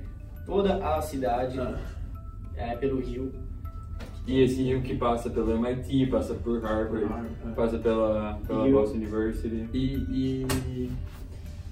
toda 0.47 0.75
a 0.76 1.00
cidade 1.03 1.59
Ah, 1.59 1.79
é, 2.57 2.76
pelo 2.76 3.00
rio. 3.00 3.33
E 4.26 4.40
esse 4.40 4.62
rio 4.62 4.81
que 4.83 4.97
passa 4.97 5.28
pelo 5.28 5.52
MIT, 5.52 6.07
passa 6.07 6.33
por 6.35 6.62
Harvard, 6.62 7.04
Harvard, 7.04 7.35
é. 7.47 7.50
passa 7.50 7.78
pela, 7.78 8.40
pela 8.47 8.64
o- 8.66 8.73
Boston 8.73 8.97
University. 8.97 9.69
E, 9.75 9.95
e 10.11 10.90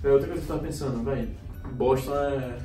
é 0.04 0.10
outra 0.10 0.28
coisa 0.28 0.42
que 0.42 0.50
eu 0.50 0.56
tava 0.56 0.66
pensando, 0.66 1.02
velho. 1.04 1.28
Boston 1.74 2.14
é. 2.14 2.58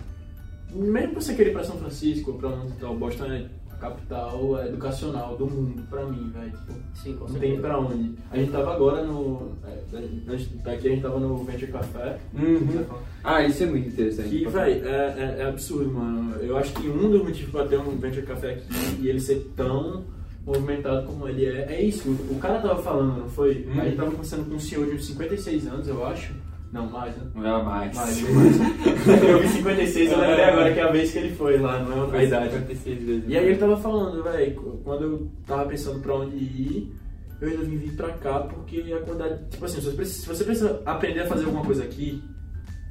Mesmo 0.73 1.09
que 1.15 1.15
você 1.23 1.33
querer 1.33 1.51
ir 1.51 1.53
pra 1.53 1.63
São 1.63 1.77
Francisco 1.77 2.33
pra 2.33 2.49
onde 2.49 2.73
e 2.73 2.75
tal, 2.75 2.95
Boston 2.97 3.25
é 3.25 3.45
capital 3.79 4.65
educacional 4.65 5.35
do 5.37 5.47
mundo, 5.47 5.83
pra 5.89 6.05
mim, 6.05 6.31
velho. 6.33 6.51
Tipo, 6.51 6.73
Sim, 6.93 7.15
com 7.15 7.27
não 7.27 7.39
tem 7.39 7.59
pra 7.59 7.79
onde. 7.79 8.15
A 8.31 8.37
gente 8.37 8.51
tava 8.51 8.73
agora 8.73 9.03
no. 9.03 9.53
é, 9.65 9.77
Antes 10.27 10.49
de 10.49 10.57
estar 10.57 10.71
aqui, 10.71 10.87
a 10.87 10.91
gente 10.91 11.01
tava 11.01 11.19
no 11.19 11.37
Venture 11.43 11.71
Café. 11.71 12.19
Uhum. 12.33 12.85
Ah, 13.23 13.43
isso 13.43 13.63
é 13.63 13.65
muito 13.65 13.89
interessante. 13.89 14.29
Que, 14.29 14.45
velho, 14.47 14.87
é, 14.87 14.89
é, 14.89 15.35
é 15.39 15.45
absurdo, 15.47 15.91
mano. 15.91 16.35
Eu 16.41 16.57
acho 16.57 16.73
que 16.73 16.87
um 16.87 17.09
dos 17.09 17.23
motivos 17.23 17.51
pra 17.51 17.65
ter 17.65 17.77
um 17.79 17.97
Venture 17.97 18.25
Café 18.25 18.51
aqui 18.51 18.65
e 19.01 19.09
ele 19.09 19.19
ser 19.19 19.51
tão 19.55 20.03
movimentado 20.45 21.05
como 21.05 21.27
ele 21.27 21.45
é, 21.45 21.73
é 21.73 21.81
isso. 21.81 22.09
O 22.09 22.39
cara 22.39 22.59
tava 22.59 22.81
falando, 22.81 23.19
não 23.19 23.29
foi? 23.29 23.67
Hum. 23.67 23.81
A 23.81 23.85
gente 23.85 23.97
tava 23.97 24.11
conversando 24.11 24.49
com 24.49 24.55
um 24.55 24.59
senhor 24.59 24.85
de 24.85 24.95
uns 24.95 25.05
56 25.05 25.67
anos, 25.67 25.87
eu 25.87 26.05
acho. 26.05 26.33
Não, 26.71 26.89
mais, 26.89 27.15
né? 27.15 27.23
Não 27.33 27.59
é 27.59 27.63
mais. 27.63 27.95
Mais, 27.95 28.29
mais. 28.29 28.57
eu 29.23 29.39
vi 29.39 29.47
56, 29.47 30.11
eu 30.11 30.19
lembrei 30.19 30.43
agora 30.45 30.73
que 30.73 30.79
é 30.79 30.83
a 30.83 30.91
vez 30.91 31.11
que 31.11 31.17
ele 31.17 31.35
foi 31.35 31.57
lá, 31.57 31.79
não 31.79 31.91
é 31.91 31.95
uma 32.05 32.17
A 32.17 32.23
idade. 32.23 32.51
56 32.51 33.03
vezes. 33.03 33.23
E 33.27 33.37
aí 33.37 33.45
ele 33.45 33.57
tava 33.57 33.77
falando, 33.77 34.23
velho, 34.23 34.55
quando 34.83 35.03
eu 35.03 35.31
tava 35.45 35.65
pensando 35.65 36.01
pra 36.01 36.15
onde 36.15 36.35
ir, 36.35 36.93
eu 37.39 37.49
resolvi 37.49 37.77
vir 37.77 37.95
pra 37.95 38.09
cá 38.13 38.39
porque 38.41 38.93
a 38.93 38.99
quantidade. 38.99 39.49
Tipo 39.49 39.65
assim, 39.65 39.79
se 39.79 39.85
você 39.85 39.95
precisa, 39.95 40.21
se 40.21 40.27
você 40.27 40.43
precisa 40.43 40.81
aprender 40.85 41.21
a 41.21 41.27
fazer 41.27 41.45
alguma 41.45 41.63
coisa 41.63 41.83
aqui, 41.83 42.21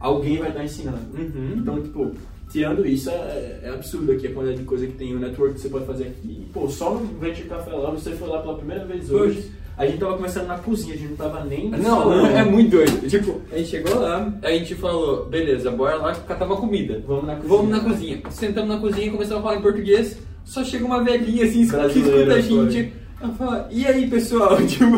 alguém 0.00 0.38
vai 0.38 0.48
estar 0.48 0.64
ensinando. 0.64 0.98
Uhum. 1.14 1.54
Então, 1.58 1.82
tipo, 1.82 2.12
tirando 2.56 2.86
isso, 2.86 3.10
é, 3.10 3.60
é 3.64 3.68
absurdo 3.68 4.12
aqui 4.12 4.28
a 4.28 4.32
quantidade 4.32 4.58
de 4.58 4.64
coisa 4.64 4.86
que 4.86 4.94
tem, 4.94 5.14
o 5.14 5.18
network 5.18 5.54
que 5.54 5.60
você 5.60 5.68
pode 5.68 5.84
fazer 5.84 6.04
aqui. 6.04 6.46
Pô, 6.54 6.66
só 6.68 6.94
no 6.94 7.06
Venture 7.18 7.48
Café 7.48 7.70
lá, 7.70 7.90
você 7.90 8.12
foi 8.12 8.28
lá 8.28 8.40
pela 8.40 8.56
primeira 8.56 8.84
vez 8.86 9.10
hoje. 9.10 9.50
A 9.76 9.84
gente 9.84 9.98
tava 9.98 10.14
conversando 10.14 10.46
na 10.46 10.56
cozinha, 10.56 10.94
a 10.94 10.96
gente 10.96 11.10
não 11.10 11.16
tava 11.16 11.44
nem. 11.44 11.68
Não, 11.68 11.82
falando. 11.82 12.26
é 12.28 12.44
muito 12.46 12.70
doido. 12.70 13.06
Tipo, 13.06 13.42
a 13.52 13.58
gente 13.58 13.68
chegou 13.68 14.00
lá, 14.00 14.32
a 14.42 14.50
gente 14.52 14.74
falou, 14.74 15.26
beleza, 15.26 15.70
bora 15.70 15.96
lá 15.96 16.14
catar 16.14 16.46
uma 16.46 16.56
comida. 16.56 17.02
Vamos 17.06 17.26
na 17.26 17.36
cozinha. 17.36 17.56
Vamos 17.56 17.70
na 17.70 17.80
cozinha. 17.80 18.22
Sentamos 18.30 18.74
na 18.74 18.80
cozinha 18.80 19.06
e 19.06 19.10
começamos 19.10 19.40
a 19.40 19.42
falar 19.42 19.58
em 19.58 19.62
português. 19.62 20.16
Só 20.46 20.64
chega 20.64 20.82
uma 20.82 21.04
velhinha 21.04 21.44
assim, 21.44 21.68
que 21.68 21.98
escuta 21.98 22.34
a 22.34 22.40
gente. 22.40 22.92
Ela 23.20 23.32
fala, 23.32 23.68
e 23.70 23.86
aí 23.86 24.08
pessoal? 24.08 24.56
Tipo, 24.66 24.96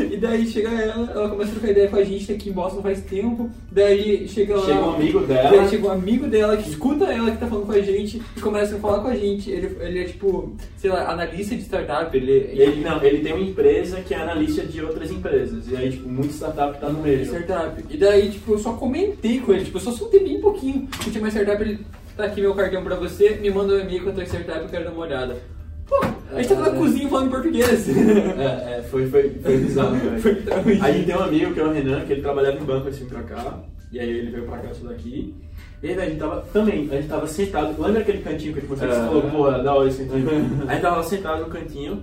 e 0.00 0.16
daí 0.16 0.46
chega 0.46 0.70
ela, 0.70 1.10
ela 1.10 1.28
começa 1.28 1.50
a 1.50 1.54
trocar 1.54 1.70
ideia 1.70 1.88
com 1.88 1.96
a 1.96 2.04
gente, 2.04 2.26
tá 2.26 2.32
aqui 2.32 2.48
em 2.48 2.52
Boston 2.52 2.82
faz 2.82 3.02
tempo. 3.02 3.50
Daí 3.70 4.26
chega 4.26 4.56
lá. 4.56 4.64
Chega 4.64 4.80
um 4.80 4.94
amigo 4.94 5.20
dela. 5.20 5.50
Daí 5.50 5.68
chega 5.68 5.86
um 5.86 5.90
amigo 5.90 6.26
dela 6.26 6.56
que 6.56 6.70
escuta 6.70 7.04
ela 7.04 7.30
que 7.30 7.36
tá 7.36 7.46
falando 7.46 7.66
com 7.66 7.72
a 7.72 7.80
gente 7.80 8.22
e 8.36 8.40
começa 8.40 8.76
a 8.76 8.78
falar 8.78 9.00
com 9.00 9.08
a 9.08 9.16
gente. 9.16 9.50
Ele, 9.50 9.76
ele 9.80 9.98
é 10.00 10.04
tipo, 10.04 10.56
sei 10.78 10.90
lá, 10.90 11.10
analista 11.10 11.54
de 11.54 11.62
startup. 11.62 12.16
Ele, 12.16 12.32
Ele, 12.32 12.80
não, 12.82 13.02
ele 13.02 13.18
tem 13.18 13.34
uma 13.34 13.44
empresa 13.44 14.00
que 14.00 14.14
é 14.14 14.18
analista 14.18 14.64
de 14.64 14.82
outras 14.82 15.10
empresas. 15.10 15.68
E 15.68 15.76
aí, 15.76 15.90
tipo, 15.90 16.08
muita 16.08 16.32
startup 16.32 16.80
tá 16.80 16.88
no 16.88 17.02
meio. 17.02 17.22
startup. 17.22 17.84
E 17.90 17.96
daí, 17.98 18.30
tipo, 18.30 18.52
eu 18.52 18.58
só 18.58 18.72
comentei 18.72 19.40
com 19.40 19.52
ele, 19.52 19.64
tipo, 19.66 19.76
eu 19.76 19.82
só 19.82 19.92
soltei 19.92 20.20
bem 20.20 20.40
pouquinho. 20.40 20.88
Que 21.02 21.10
tinha 21.10 21.22
uma 21.22 21.30
startup, 21.30 21.60
ele 21.62 21.80
tá 22.16 22.24
aqui 22.24 22.40
meu 22.40 22.54
cartão 22.54 22.82
pra 22.82 22.96
você, 22.96 23.30
me 23.40 23.50
manda 23.50 23.74
um 23.74 23.80
e-mail 23.80 24.04
com 24.04 24.10
a 24.10 24.12
tua 24.12 24.24
startup, 24.24 24.60
eu 24.60 24.68
quero 24.68 24.84
dar 24.84 24.90
uma 24.92 25.02
olhada. 25.02 25.57
Pô, 25.88 26.04
a 26.32 26.36
gente 26.42 26.48
tava 26.48 26.60
na 26.70 26.76
É. 26.76 26.78
cozinha 26.78 27.08
falando 27.08 27.26
em 27.26 27.30
português. 27.30 27.88
É, 27.88 28.78
é, 28.78 28.82
foi, 28.90 29.06
foi, 29.06 29.30
foi 29.42 29.56
bizarro, 29.58 29.96
velho. 30.20 30.82
A 30.82 30.90
gente 30.92 31.06
tem 31.06 31.16
um 31.16 31.22
amigo 31.22 31.54
que 31.54 31.60
é 31.60 31.64
o 31.64 31.72
Renan, 31.72 32.00
que 32.04 32.12
ele 32.12 32.22
trabalhava 32.22 32.56
em 32.58 32.64
banco 32.64 32.88
assim 32.88 33.06
pra 33.06 33.22
cá. 33.22 33.58
E 33.90 33.98
aí 33.98 34.08
ele 34.10 34.30
veio 34.30 34.44
pra 34.44 34.58
cá 34.58 34.70
estudar 34.70 34.92
aqui. 34.92 35.34
E 35.82 35.88
aí, 35.88 35.94
velho, 35.94 36.06
a 36.06 36.10
gente 36.10 36.18
tava 36.18 36.40
também, 36.52 36.88
a 36.90 36.94
gente 36.96 37.08
tava 37.08 37.26
sentado. 37.26 37.80
Lembra 37.82 38.00
aquele 38.02 38.18
cantinho 38.22 38.52
que 38.52 38.58
eu 38.58 38.62
te 38.64 38.68
mostrei 38.68 38.90
que 38.90 38.96
você 38.96 39.02
É. 39.02 39.06
falou, 39.06 39.22
porra, 39.22 39.62
da 39.62 39.74
hora 39.74 39.88
esse 39.88 40.04
cantinho? 40.04 40.64
a 40.68 40.72
gente 40.72 40.82
tava 40.82 41.02
sentado 41.04 41.40
no 41.44 41.46
cantinho, 41.50 42.02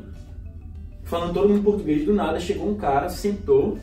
falando 1.03 1.33
todo 1.33 1.49
mundo 1.49 1.63
português, 1.63 2.05
do 2.05 2.13
nada 2.13 2.39
chegou 2.39 2.69
um 2.69 2.75
cara, 2.75 3.09
sentou. 3.09 3.77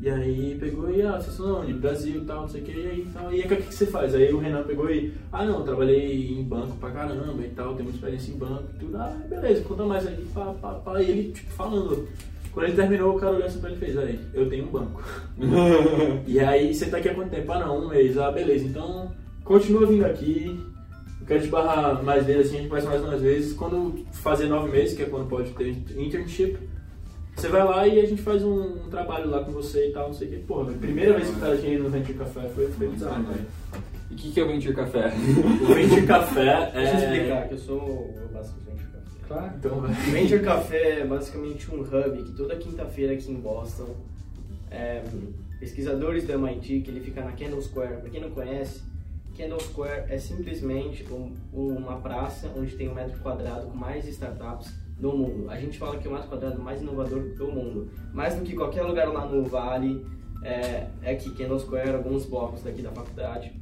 E 0.00 0.10
aí 0.10 0.56
pegou 0.60 0.90
e, 0.90 1.00
ah, 1.02 1.18
vocês 1.18 1.34
são 1.34 1.62
onde? 1.62 1.72
Brasil 1.72 2.20
e 2.20 2.24
tal, 2.24 2.42
não 2.42 2.48
sei 2.48 2.60
o 2.60 2.64
que, 2.64 2.72
e 2.72 2.86
aí 2.86 3.08
tal. 3.12 3.32
E 3.32 3.36
aí, 3.36 3.46
o 3.46 3.48
que, 3.48 3.56
que 3.56 3.74
você 3.74 3.86
faz? 3.86 4.14
Aí 4.14 4.32
o 4.32 4.38
Renan 4.38 4.62
pegou 4.62 4.90
e, 4.90 5.14
ah 5.32 5.44
não, 5.44 5.64
trabalhei 5.64 6.38
em 6.38 6.42
banco 6.44 6.76
pra 6.76 6.90
caramba 6.90 7.42
e 7.42 7.48
tal, 7.48 7.74
tenho 7.74 7.88
uma 7.88 7.94
experiência 7.94 8.32
em 8.32 8.36
banco 8.36 8.64
e 8.74 8.78
tudo. 8.78 8.96
Ah, 8.96 9.16
beleza, 9.28 9.64
conta 9.64 9.84
mais 9.84 10.06
aí, 10.06 10.26
pá, 10.34 10.54
pá, 10.60 10.74
pá. 10.74 11.02
E 11.02 11.10
ele, 11.10 11.32
tipo, 11.32 11.50
falando. 11.52 12.06
Quando 12.52 12.66
ele 12.68 12.76
terminou, 12.76 13.16
o 13.16 13.20
cara 13.20 13.34
olhou 13.34 13.46
assim 13.46 13.60
pra 13.60 13.70
ele 13.70 13.78
e 13.78 13.80
fez, 13.80 13.98
aí, 13.98 14.20
eu 14.34 14.48
tenho 14.48 14.66
um 14.66 14.70
banco. 14.70 15.02
e 16.26 16.40
aí, 16.40 16.74
você 16.74 16.86
tá 16.86 16.98
aqui 16.98 17.08
há 17.08 17.14
quanto 17.14 17.30
tempo? 17.30 17.52
Ah 17.52 17.60
não, 17.60 17.86
um 17.86 17.88
mês. 17.88 18.18
Ah, 18.18 18.30
beleza, 18.30 18.66
então 18.66 19.10
continua 19.44 19.86
vindo 19.86 20.04
aqui. 20.04 20.60
Eu 21.20 21.26
quero 21.26 21.42
te 21.42 21.48
barrar 21.48 22.02
mais 22.02 22.24
vezes, 22.24 22.46
assim, 22.48 22.56
a 22.56 22.60
gente 22.60 22.70
faz 22.70 22.84
mais 22.84 23.02
umas 23.02 23.20
vezes. 23.20 23.54
Quando 23.54 24.04
fazer 24.12 24.46
nove 24.46 24.70
meses, 24.70 24.94
que 24.94 25.02
é 25.02 25.06
quando 25.06 25.28
pode 25.28 25.50
ter 25.52 25.70
internship, 25.96 26.58
você 27.36 27.48
vai 27.48 27.64
lá 27.64 27.86
e 27.86 28.00
a 28.00 28.06
gente 28.06 28.22
faz 28.22 28.42
um, 28.42 28.86
um 28.86 28.88
trabalho 28.90 29.28
lá 29.30 29.44
com 29.44 29.52
você 29.52 29.88
e 29.88 29.92
tal, 29.92 30.06
não 30.08 30.14
sei 30.14 30.28
o 30.28 30.30
que. 30.30 30.36
Porra, 30.38 30.70
a 30.72 30.74
primeira 30.74 31.12
vez 31.14 31.28
que 31.28 31.36
o 31.36 31.40
cara 31.40 31.56
tinha 31.58 31.74
ido 31.74 31.84
no 31.84 31.90
Venture 31.90 32.14
Café 32.18 32.48
foi, 32.54 32.68
foi 32.68 32.88
bizarro, 32.88 33.24
velho. 33.24 33.46
E 34.10 34.14
o 34.14 34.16
que, 34.16 34.32
que 34.32 34.40
é 34.40 34.44
o 34.44 34.48
Venture 34.48 34.74
Café? 34.74 35.12
O 35.68 35.74
Venture 35.74 36.06
Café 36.06 36.48
é... 36.48 36.70
Deixa 36.80 36.92
eu 36.92 37.12
explicar, 37.12 37.48
que 37.48 37.54
eu 37.54 37.58
sou 37.58 38.14
eu 38.20 38.28
faço 38.30 38.54
Venture 38.66 38.88
Café. 38.90 39.18
Claro. 39.28 39.52
Então, 39.58 39.80
velho. 39.82 39.94
Venture 39.94 40.40
Café 40.42 41.00
é 41.00 41.04
basicamente 41.06 41.74
um 41.74 41.80
hub 41.82 42.22
que 42.22 42.32
toda 42.32 42.56
quinta-feira 42.56 43.12
aqui 43.12 43.30
em 43.30 43.34
Boston, 43.40 43.96
é, 44.70 45.02
pesquisadores 45.60 46.24
do 46.24 46.32
MIT, 46.32 46.80
que 46.80 46.90
ele 46.90 47.00
fica 47.00 47.20
na 47.22 47.32
Kendall 47.32 47.60
Square. 47.60 48.00
Para 48.00 48.10
quem 48.10 48.20
não 48.20 48.30
conhece, 48.30 48.82
Kendall 49.34 49.60
Square 49.60 50.04
é 50.08 50.16
simplesmente 50.18 51.04
um- 51.12 51.32
uma 51.52 51.96
praça 52.00 52.50
onde 52.56 52.74
tem 52.76 52.88
um 52.88 52.94
metro 52.94 53.18
quadrado 53.20 53.66
com 53.66 53.76
mais 53.76 54.06
startups 54.08 54.72
do 54.98 55.12
mundo. 55.12 55.50
A 55.50 55.58
gente 55.60 55.78
fala 55.78 55.98
que 55.98 56.06
é 56.06 56.10
o 56.10 56.14
metro 56.14 56.28
quadrado 56.28 56.60
mais 56.62 56.80
inovador 56.80 57.34
do 57.34 57.46
mundo. 57.48 57.90
Mais 58.12 58.34
do 58.34 58.42
que 58.42 58.54
qualquer 58.54 58.82
lugar 58.82 59.08
lá 59.12 59.26
no 59.26 59.44
Vale, 59.44 60.04
é, 60.42 60.88
é 61.02 61.10
aqui 61.12 61.30
Kendall 61.30 61.58
Square, 61.58 61.90
alguns 61.96 62.24
blocos 62.26 62.62
daqui 62.62 62.82
da 62.82 62.90
faculdade. 62.90 63.52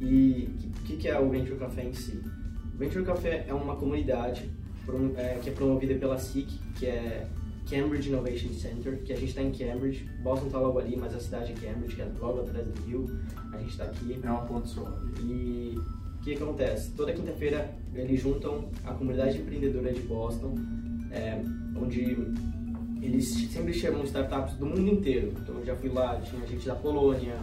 E 0.00 0.48
o 0.80 0.82
que, 0.84 0.96
que 0.96 1.08
é 1.08 1.18
o 1.18 1.28
Venture 1.30 1.56
Café 1.56 1.84
em 1.84 1.92
si? 1.92 2.22
O 2.74 2.76
Venture 2.76 3.04
Café 3.04 3.44
é 3.48 3.54
uma 3.54 3.76
comunidade 3.76 4.50
prom- 4.84 5.12
é, 5.16 5.38
que 5.42 5.48
é 5.50 5.52
promovida 5.52 5.94
pela 5.94 6.18
SIC, 6.18 6.48
que 6.78 6.86
é 6.86 7.26
Cambridge 7.68 8.08
Innovation 8.10 8.52
Center, 8.52 9.02
que 9.02 9.12
a 9.12 9.16
gente 9.16 9.30
está 9.30 9.42
em 9.42 9.50
Cambridge, 9.50 10.08
Boston 10.22 10.46
está 10.46 10.58
logo 10.58 10.78
ali, 10.78 10.96
mas 10.96 11.14
a 11.14 11.18
cidade 11.20 11.52
de 11.54 11.60
Cambridge, 11.60 11.96
que 11.96 12.02
é 12.02 12.08
logo 12.20 12.40
atrás 12.40 12.66
do 12.66 12.82
Rio, 12.82 13.06
a 13.52 13.58
gente 13.58 13.70
está 13.70 13.84
aqui. 13.84 14.20
É 14.22 14.30
uma 14.30 14.42
ponte 14.42 14.68
só. 14.68 14.86
E 15.20 15.76
que 16.26 16.42
acontece? 16.42 16.90
Toda 16.90 17.12
quinta-feira 17.12 17.70
eles 17.94 18.20
juntam 18.20 18.64
a 18.84 18.92
comunidade 18.92 19.38
empreendedora 19.38 19.92
de 19.92 20.00
Boston, 20.00 20.56
é, 21.12 21.40
onde 21.80 22.16
eles 23.00 23.28
sempre 23.52 23.72
chamam 23.72 24.02
startups 24.02 24.54
do 24.54 24.66
mundo 24.66 24.88
inteiro. 24.88 25.32
Então 25.40 25.56
eu 25.58 25.64
já 25.64 25.76
fui 25.76 25.88
lá, 25.88 26.20
tinha 26.20 26.44
gente 26.46 26.66
da 26.66 26.74
Polônia, 26.74 27.36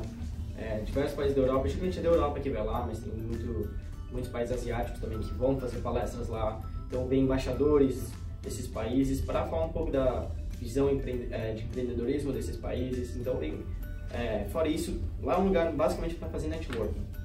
é, 0.58 0.80
diversos 0.80 1.16
países 1.16 1.36
da 1.36 1.42
Europa, 1.42 1.70
geralmente 1.70 2.00
é 2.00 2.02
da 2.02 2.10
Europa 2.10 2.40
que 2.42 2.50
vai 2.50 2.66
lá, 2.66 2.86
mas 2.86 3.00
tem 3.00 3.14
muito, 3.14 3.70
muitos 4.12 4.30
países 4.30 4.54
asiáticos 4.54 5.00
também 5.00 5.20
que 5.20 5.34
vão 5.34 5.58
fazer 5.58 5.78
palestras 5.80 6.28
lá. 6.28 6.62
Então 6.88 7.08
vem 7.08 7.24
embaixadores 7.24 8.12
desses 8.42 8.68
países 8.68 9.22
para 9.22 9.46
falar 9.48 9.66
um 9.66 9.72
pouco 9.72 9.92
da 9.92 10.28
visão 10.60 10.90
é, 10.90 11.54
de 11.54 11.64
empreendedorismo 11.64 12.34
desses 12.34 12.58
países. 12.58 13.16
Então 13.16 13.38
vem, 13.38 13.64
é, 14.12 14.46
fora 14.52 14.68
isso, 14.68 15.00
lá 15.22 15.36
é 15.36 15.38
um 15.38 15.48
lugar 15.48 15.72
basicamente 15.72 16.16
para 16.16 16.28
fazer 16.28 16.50
networking. 16.50 17.23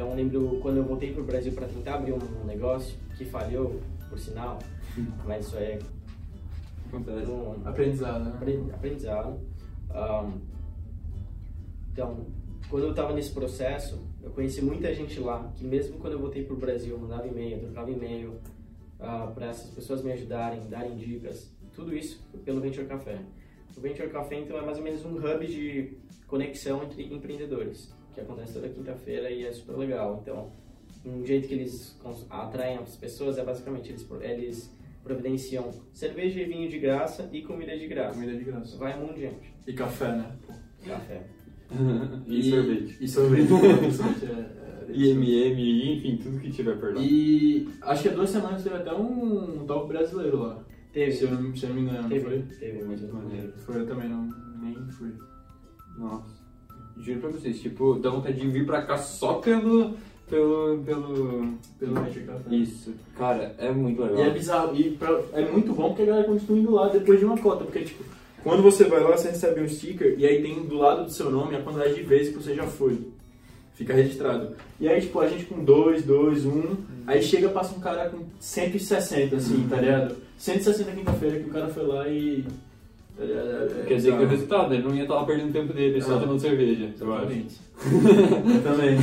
Então 0.00 0.12
eu 0.12 0.16
lembro 0.16 0.58
quando 0.62 0.78
eu 0.78 0.84
voltei 0.84 1.12
para 1.12 1.20
o 1.20 1.26
Brasil 1.26 1.52
para 1.52 1.66
tentar 1.68 1.96
abrir 1.96 2.14
um 2.14 2.44
negócio 2.46 2.96
que 3.18 3.24
falhou, 3.26 3.78
por 4.08 4.18
sinal, 4.18 4.58
mas 5.28 5.46
isso 5.46 5.58
é 5.58 5.78
Acontece. 6.88 7.30
um, 7.30 7.68
Aprendizado, 7.68 8.24
né? 8.24 8.32
Apre- 8.34 8.64
aprendizado. 8.72 9.38
Um, 9.90 10.40
então, 11.92 12.26
quando 12.70 12.84
eu 12.84 12.90
estava 12.92 13.12
nesse 13.12 13.30
processo, 13.30 14.02
eu 14.22 14.30
conheci 14.30 14.62
muita 14.62 14.92
gente 14.94 15.20
lá 15.20 15.52
que 15.54 15.66
mesmo 15.66 15.98
quando 15.98 16.14
eu 16.14 16.18
voltei 16.18 16.44
para 16.44 16.54
o 16.54 16.58
Brasil, 16.58 16.98
mandava 16.98 17.26
e-mail, 17.26 17.58
trocava 17.60 17.90
e-mail 17.90 18.40
para 19.34 19.50
essas 19.50 19.68
pessoas 19.68 20.02
me 20.02 20.12
ajudarem, 20.12 20.66
darem 20.70 20.96
dicas. 20.96 21.52
Tudo 21.74 21.94
isso 21.94 22.26
pelo 22.42 22.62
Venture 22.62 22.86
Café. 22.86 23.18
O 23.76 23.80
Venture 23.82 24.08
Café, 24.08 24.38
então, 24.40 24.56
é 24.56 24.62
mais 24.62 24.78
ou 24.78 24.82
menos 24.82 25.04
um 25.04 25.14
hub 25.18 25.46
de 25.46 25.92
conexão 26.26 26.82
entre 26.84 27.02
empreendedores, 27.14 27.94
que 28.14 28.20
acontece 28.20 28.54
toda 28.54 28.68
quinta-feira 28.68 29.30
e 29.30 29.44
é 29.44 29.52
super 29.52 29.76
legal. 29.76 30.20
Então, 30.22 30.50
um 31.04 31.24
jeito 31.24 31.48
que 31.48 31.54
eles 31.54 31.98
atraem 32.28 32.78
as 32.78 32.96
pessoas 32.96 33.38
é 33.38 33.44
basicamente 33.44 33.90
eles, 33.90 34.06
eles 34.20 34.76
providenciam 35.02 35.70
cerveja 35.92 36.40
e 36.40 36.44
vinho 36.44 36.68
de 36.68 36.78
graça 36.78 37.28
e 37.32 37.42
comida 37.42 37.76
de 37.76 37.86
graça. 37.86 38.14
Comida 38.14 38.36
de 38.36 38.44
graça. 38.44 38.76
Vai 38.76 38.98
um 38.98 39.06
monte 39.06 39.14
de 39.14 39.20
gente. 39.22 39.54
E 39.66 39.72
café, 39.72 40.12
né? 40.12 40.36
Café. 40.84 41.26
e, 42.26 42.50
sorvete. 42.50 42.96
E 43.00 43.08
sorvete. 43.08 44.24
é, 44.24 44.30
é 44.30 44.92
E 44.92 45.10
MM, 45.10 45.96
enfim, 45.96 46.16
tudo 46.16 46.40
que 46.40 46.50
tiver, 46.50 46.78
perdão. 46.78 47.02
E 47.02 47.68
acho 47.82 48.02
que 48.02 48.08
há 48.08 48.12
duas 48.12 48.30
semanas 48.30 48.62
teve 48.62 48.76
até 48.76 48.92
um, 48.92 49.62
um 49.62 49.66
talk 49.66 49.88
brasileiro 49.88 50.38
lá. 50.40 50.64
Teve. 50.92 51.12
Se 51.12 51.24
eu 51.24 51.30
não, 51.30 51.54
se 51.54 51.64
eu 51.64 51.68
não 51.70 51.76
me 51.76 51.82
engano, 51.82 52.02
não 52.02 52.08
Teve, 52.08 52.24
foi? 52.24 52.42
teve, 52.58 52.82
não 52.82 53.22
Maneiro. 53.22 53.52
Foi 53.58 53.76
eu 53.80 53.86
também, 53.86 54.08
não, 54.08 54.28
nem 54.60 54.74
fui. 54.90 55.12
Nossa. 55.96 56.39
Juro 57.02 57.20
pra 57.20 57.30
vocês, 57.30 57.60
tipo, 57.60 57.94
dá 57.94 58.10
vontade 58.10 58.40
de 58.40 58.46
vir 58.48 58.66
pra 58.66 58.82
cá 58.82 58.96
só 58.98 59.34
pelo. 59.34 59.94
pelo. 60.28 60.78
pelo. 60.84 61.54
Pelo 61.78 61.94
Café. 61.94 62.54
Isso. 62.54 62.92
Cara, 63.16 63.54
é 63.58 63.70
muito 63.70 64.02
E 64.02 64.04
legal. 64.06 64.24
é 64.26 64.30
bizarro, 64.30 64.76
e 64.76 64.90
pra- 64.92 65.20
é 65.32 65.42
muito 65.50 65.72
bom 65.72 65.88
porque 65.88 66.02
a 66.02 66.06
galera 66.06 66.26
continua 66.26 66.58
indo 66.58 66.70
lá 66.72 66.88
depois 66.88 67.18
de 67.18 67.24
uma 67.24 67.38
cota, 67.38 67.64
porque 67.64 67.80
tipo, 67.80 68.04
quando 68.42 68.62
você 68.62 68.84
vai 68.84 69.00
lá, 69.02 69.16
você 69.16 69.28
recebe 69.30 69.60
um 69.60 69.68
sticker 69.68 70.14
e 70.18 70.26
aí 70.26 70.42
tem 70.42 70.62
do 70.66 70.76
lado 70.76 71.04
do 71.04 71.10
seu 71.10 71.30
nome 71.30 71.56
a 71.56 71.62
quantidade 71.62 71.94
de 71.94 72.02
vezes 72.02 72.28
que 72.34 72.42
você 72.42 72.54
já 72.54 72.64
foi. 72.66 72.98
Fica 73.74 73.94
registrado. 73.94 74.54
E 74.78 74.86
aí, 74.86 75.00
tipo, 75.00 75.18
a 75.20 75.26
gente 75.26 75.46
com 75.46 75.64
2, 75.64 76.02
2, 76.04 76.44
1, 76.44 76.76
aí 77.06 77.22
chega, 77.22 77.48
passa 77.48 77.74
um 77.74 77.80
cara 77.80 78.10
com 78.10 78.18
160, 78.38 79.36
assim, 79.36 79.66
tá 79.70 79.76
ligado? 79.76 80.16
160 80.36 80.90
quinta-feira 80.92 81.38
que 81.38 81.48
o 81.48 81.52
cara 81.52 81.68
foi 81.68 81.86
lá 81.86 82.06
e. 82.08 82.44
Quer 83.86 83.94
dizer 83.94 84.16
que 84.16 84.24
o 84.24 84.28
resultado, 84.28 84.72
ele 84.72 84.82
não 84.82 84.94
ia 84.94 85.02
estar 85.02 85.22
perdendo 85.24 85.52
tempo 85.52 85.72
dele, 85.72 86.00
só 86.00 86.18
tomando 86.18 86.40
cerveja. 86.40 86.90
Exatamente. 86.94 87.60
Eu 87.84 88.62
também. 88.62 88.98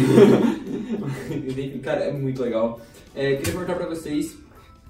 Cara, 1.81 2.05
é 2.05 2.13
muito 2.13 2.41
legal. 2.41 2.79
É, 3.15 3.35
queria 3.35 3.53
perguntar 3.53 3.75
pra 3.75 3.87
vocês 3.87 4.37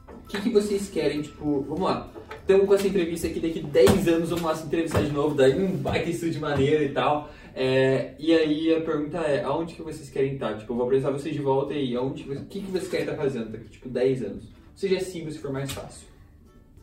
o 0.09 0.27
que, 0.27 0.41
que 0.41 0.49
vocês 0.49 0.89
querem, 0.89 1.21
tipo, 1.21 1.61
vamos 1.61 1.81
lá. 1.81 2.09
Estamos 2.39 2.65
com 2.65 2.73
essa 2.73 2.87
entrevista 2.87 3.27
aqui, 3.27 3.39
daqui 3.39 3.61
10 3.61 4.07
anos 4.07 4.29
vamos 4.29 4.45
lá 4.45 4.55
se 4.55 4.65
entrevistar 4.65 5.03
de 5.03 5.11
novo, 5.11 5.35
daí 5.35 5.61
um 5.61 5.75
baita 5.75 6.09
estúdio 6.09 6.39
maneiro 6.39 6.83
e 6.83 6.89
tal. 6.89 7.29
É, 7.53 8.13
e 8.19 8.33
aí 8.33 8.75
a 8.75 8.81
pergunta 8.81 9.17
é, 9.17 9.43
aonde 9.43 9.73
que 9.73 9.81
vocês 9.81 10.09
querem 10.09 10.33
estar? 10.33 10.57
Tipo, 10.57 10.71
eu 10.71 10.77
vou 10.77 10.85
apresentar 10.85 11.11
vocês 11.11 11.33
de 11.33 11.41
volta 11.41 11.73
e 11.73 11.95
aonde, 11.95 12.23
que 12.23 12.31
o 12.31 12.45
que, 12.45 12.61
que 12.61 12.71
vocês 12.71 12.87
querem 12.87 13.05
estar 13.05 13.17
fazendo 13.17 13.51
daqui, 13.51 13.69
tipo, 13.69 13.89
10 13.89 14.23
anos? 14.23 14.45
Seja 14.75 14.99
simples 14.99 15.35
se 15.35 15.41
for 15.41 15.51
mais 15.51 15.71
fácil. 15.71 16.07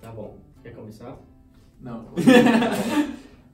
Tá 0.03 0.11
bom. 0.11 0.37
Quer 0.63 0.75
começar? 0.75 1.17
Não. 1.85 2.07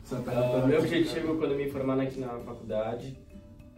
Só 0.04 0.16
Ah, 0.16 0.20
pra- 0.22 0.66
meu 0.66 0.78
objetivo 0.78 1.36
quando 1.36 1.54
me 1.56 1.68
formar 1.68 2.00
aqui 2.00 2.20
na 2.20 2.28
faculdade 2.38 3.16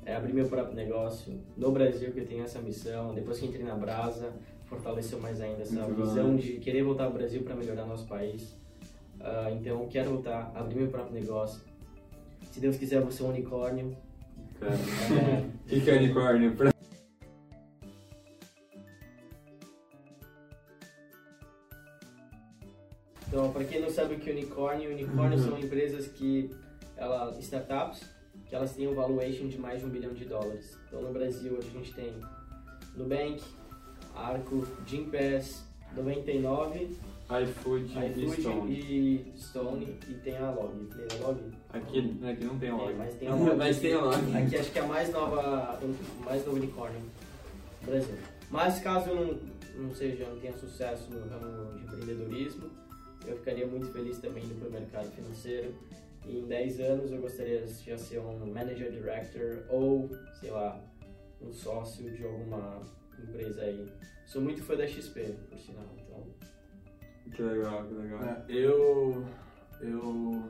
é 0.04 0.14
abrir 0.14 0.32
meu 0.34 0.46
próprio 0.46 0.74
negócio 0.74 1.40
no 1.56 1.70
Brasil, 1.72 2.12
que 2.12 2.20
eu 2.20 2.26
tenho 2.26 2.44
essa 2.44 2.60
missão. 2.60 3.14
Depois 3.14 3.38
que 3.38 3.46
entrei 3.46 3.64
na 3.64 3.74
Brasa, 3.74 4.30
fortaleceu 4.66 5.18
mais 5.20 5.40
ainda 5.40 5.62
essa 5.62 5.74
Muito 5.74 5.94
bom. 5.96 6.04
visão 6.04 6.36
de 6.36 6.52
querer 6.58 6.82
voltar 6.82 7.04
ao 7.04 7.12
Brasil 7.12 7.42
para 7.42 7.54
melhorar 7.54 7.86
nosso 7.86 8.06
país. 8.06 8.54
Ah, 9.20 9.50
então, 9.52 9.86
quero 9.88 10.10
voltar, 10.10 10.52
abrir 10.54 10.76
meu 10.76 10.88
próprio 10.88 11.14
negócio. 11.14 11.60
Se 12.50 12.60
Deus 12.60 12.76
quiser, 12.76 13.00
vou 13.00 13.10
ser 13.10 13.22
um 13.22 13.28
unicórnio. 13.30 13.96
Cara, 14.60 14.72
É, 14.74 15.40
o 15.40 15.50
que, 15.68 15.80
que 15.80 15.90
é 15.90 15.96
unicórnio? 15.96 16.54
Pra... 16.56 16.71
Então, 23.32 23.50
para 23.50 23.64
quem 23.64 23.80
não 23.80 23.88
sabe 23.88 24.14
o 24.14 24.18
que 24.18 24.28
é 24.28 24.32
unicórnio, 24.34 24.90
unicórnio 24.90 25.38
Uhum. 25.38 25.44
são 25.44 25.58
empresas 25.58 26.06
que, 26.06 26.50
ela, 26.98 27.34
startups, 27.40 28.02
que 28.46 28.54
elas 28.54 28.74
têm 28.76 28.86
um 28.86 28.94
valuation 28.94 29.48
de 29.48 29.58
mais 29.58 29.80
de 29.80 29.86
um 29.86 29.88
bilhão 29.88 30.12
de 30.12 30.26
dólares. 30.26 30.78
Então, 30.86 31.00
no 31.00 31.10
Brasil, 31.14 31.54
hoje 31.56 31.68
a 31.68 31.78
gente 31.78 31.94
tem 31.94 32.12
Nubank, 32.94 33.42
Arco, 34.14 34.66
Gympass, 34.86 35.64
99, 35.96 36.90
iFood 37.42 37.84
e 37.98 38.06
iFood 38.10 38.42
Stone. 38.42 38.70
e 38.74 39.32
Stone 39.38 39.98
e 40.10 40.14
tem 40.16 40.36
a 40.36 40.50
Log. 40.50 40.86
Tem 40.94 41.18
a 41.18 41.26
Log? 41.26 41.40
Aqui, 41.72 42.18
aqui 42.30 42.44
não 42.44 42.58
tem 42.58 42.68
a 42.68 42.72
Tem, 42.76 42.84
loja. 42.84 42.96
mas 42.98 43.14
tem 43.14 43.28
a 43.28 43.34
Log. 43.34 43.56
Mas 43.56 43.78
tem 43.80 43.94
a 43.94 44.00
Log. 44.02 44.36
Aqui 44.36 44.56
acho 44.58 44.70
que 44.72 44.78
é 44.78 44.82
a 44.82 44.86
mais 44.86 45.10
nova, 45.10 45.80
mais 46.22 46.44
novo 46.44 46.58
unicórnio 46.58 47.00
do 47.80 47.86
Brasil. 47.86 48.14
Mas 48.50 48.78
caso 48.80 49.08
eu 49.08 49.14
não, 49.16 49.84
não 49.86 49.94
seja, 49.94 50.28
não 50.28 50.38
tenha 50.38 50.52
sucesso 50.58 51.10
no 51.10 51.26
ramo 51.30 51.78
de 51.78 51.84
empreendedorismo, 51.84 52.68
eu 53.26 53.36
ficaria 53.36 53.66
muito 53.66 53.86
feliz 53.92 54.18
também 54.18 54.44
indo 54.44 54.54
para 54.56 54.68
o 54.68 54.72
mercado 54.72 55.10
financeiro. 55.12 55.74
E 56.26 56.38
em 56.38 56.46
10 56.46 56.80
anos 56.80 57.12
eu 57.12 57.20
gostaria 57.20 57.62
de 57.62 57.72
já 57.72 57.98
ser 57.98 58.20
um 58.20 58.46
manager 58.46 58.90
director 58.92 59.64
ou, 59.68 60.10
sei 60.38 60.50
lá, 60.50 60.80
um 61.40 61.52
sócio 61.52 62.10
de 62.10 62.24
alguma 62.24 62.82
empresa 63.18 63.62
aí. 63.62 63.90
Sou 64.26 64.40
muito 64.40 64.62
fã 64.62 64.76
da 64.76 64.86
XP, 64.86 65.34
por 65.48 65.58
sinal. 65.58 65.84
Então, 65.98 66.24
Que 67.32 67.42
legal, 67.42 67.84
que 67.86 67.94
legal. 67.94 68.24
É, 68.24 68.44
eu. 68.48 69.26
Eu. 69.80 70.42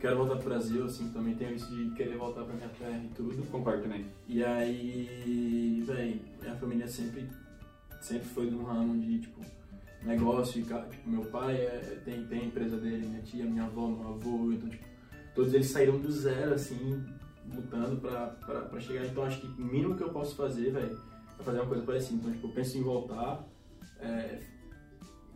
Quero 0.00 0.16
voltar 0.16 0.36
pro 0.36 0.48
Brasil, 0.48 0.84
assim, 0.84 1.12
também 1.12 1.36
tenho 1.36 1.54
isso 1.54 1.70
de 1.76 1.90
querer 1.92 2.16
voltar 2.16 2.44
pra 2.44 2.54
minha 2.54 2.68
terra 2.70 2.98
e 3.04 3.08
tudo. 3.14 3.40
Concordo 3.52 3.84
também. 3.84 4.04
E 4.26 4.42
aí, 4.42 5.80
véi, 5.86 6.20
minha 6.40 6.56
família 6.56 6.88
sempre, 6.88 7.28
sempre 8.00 8.26
foi 8.28 8.48
de 8.48 8.54
um 8.56 8.64
ramo 8.64 9.00
de, 9.00 9.20
tipo, 9.20 9.40
negócio 10.04 10.60
e, 10.60 10.62
tipo, 10.62 11.08
meu 11.08 11.24
pai 11.26 11.56
é, 11.56 12.00
tem, 12.04 12.24
tem 12.26 12.40
a 12.40 12.44
empresa 12.44 12.76
dele, 12.76 13.06
minha 13.06 13.22
tia, 13.22 13.44
minha 13.44 13.64
avó, 13.64 13.88
meu 13.88 14.08
avô, 14.08 14.52
então, 14.52 14.68
tipo, 14.68 14.84
todos 15.34 15.54
eles 15.54 15.68
saíram 15.68 15.98
do 15.98 16.10
zero, 16.10 16.54
assim, 16.54 17.04
lutando 17.54 18.00
pra, 18.00 18.26
pra, 18.26 18.60
pra 18.62 18.80
chegar. 18.80 19.06
Então, 19.06 19.24
acho 19.24 19.40
que 19.40 19.46
o 19.46 19.64
mínimo 19.64 19.96
que 19.96 20.02
eu 20.02 20.10
posso 20.10 20.34
fazer, 20.34 20.72
velho, 20.72 20.98
é 21.38 21.42
fazer 21.42 21.58
uma 21.60 21.68
coisa 21.68 21.84
parecida. 21.84 22.16
Então, 22.16 22.32
tipo, 22.32 22.46
eu 22.48 22.52
penso 22.52 22.78
em 22.78 22.82
voltar, 22.82 23.46
é, 24.00 24.40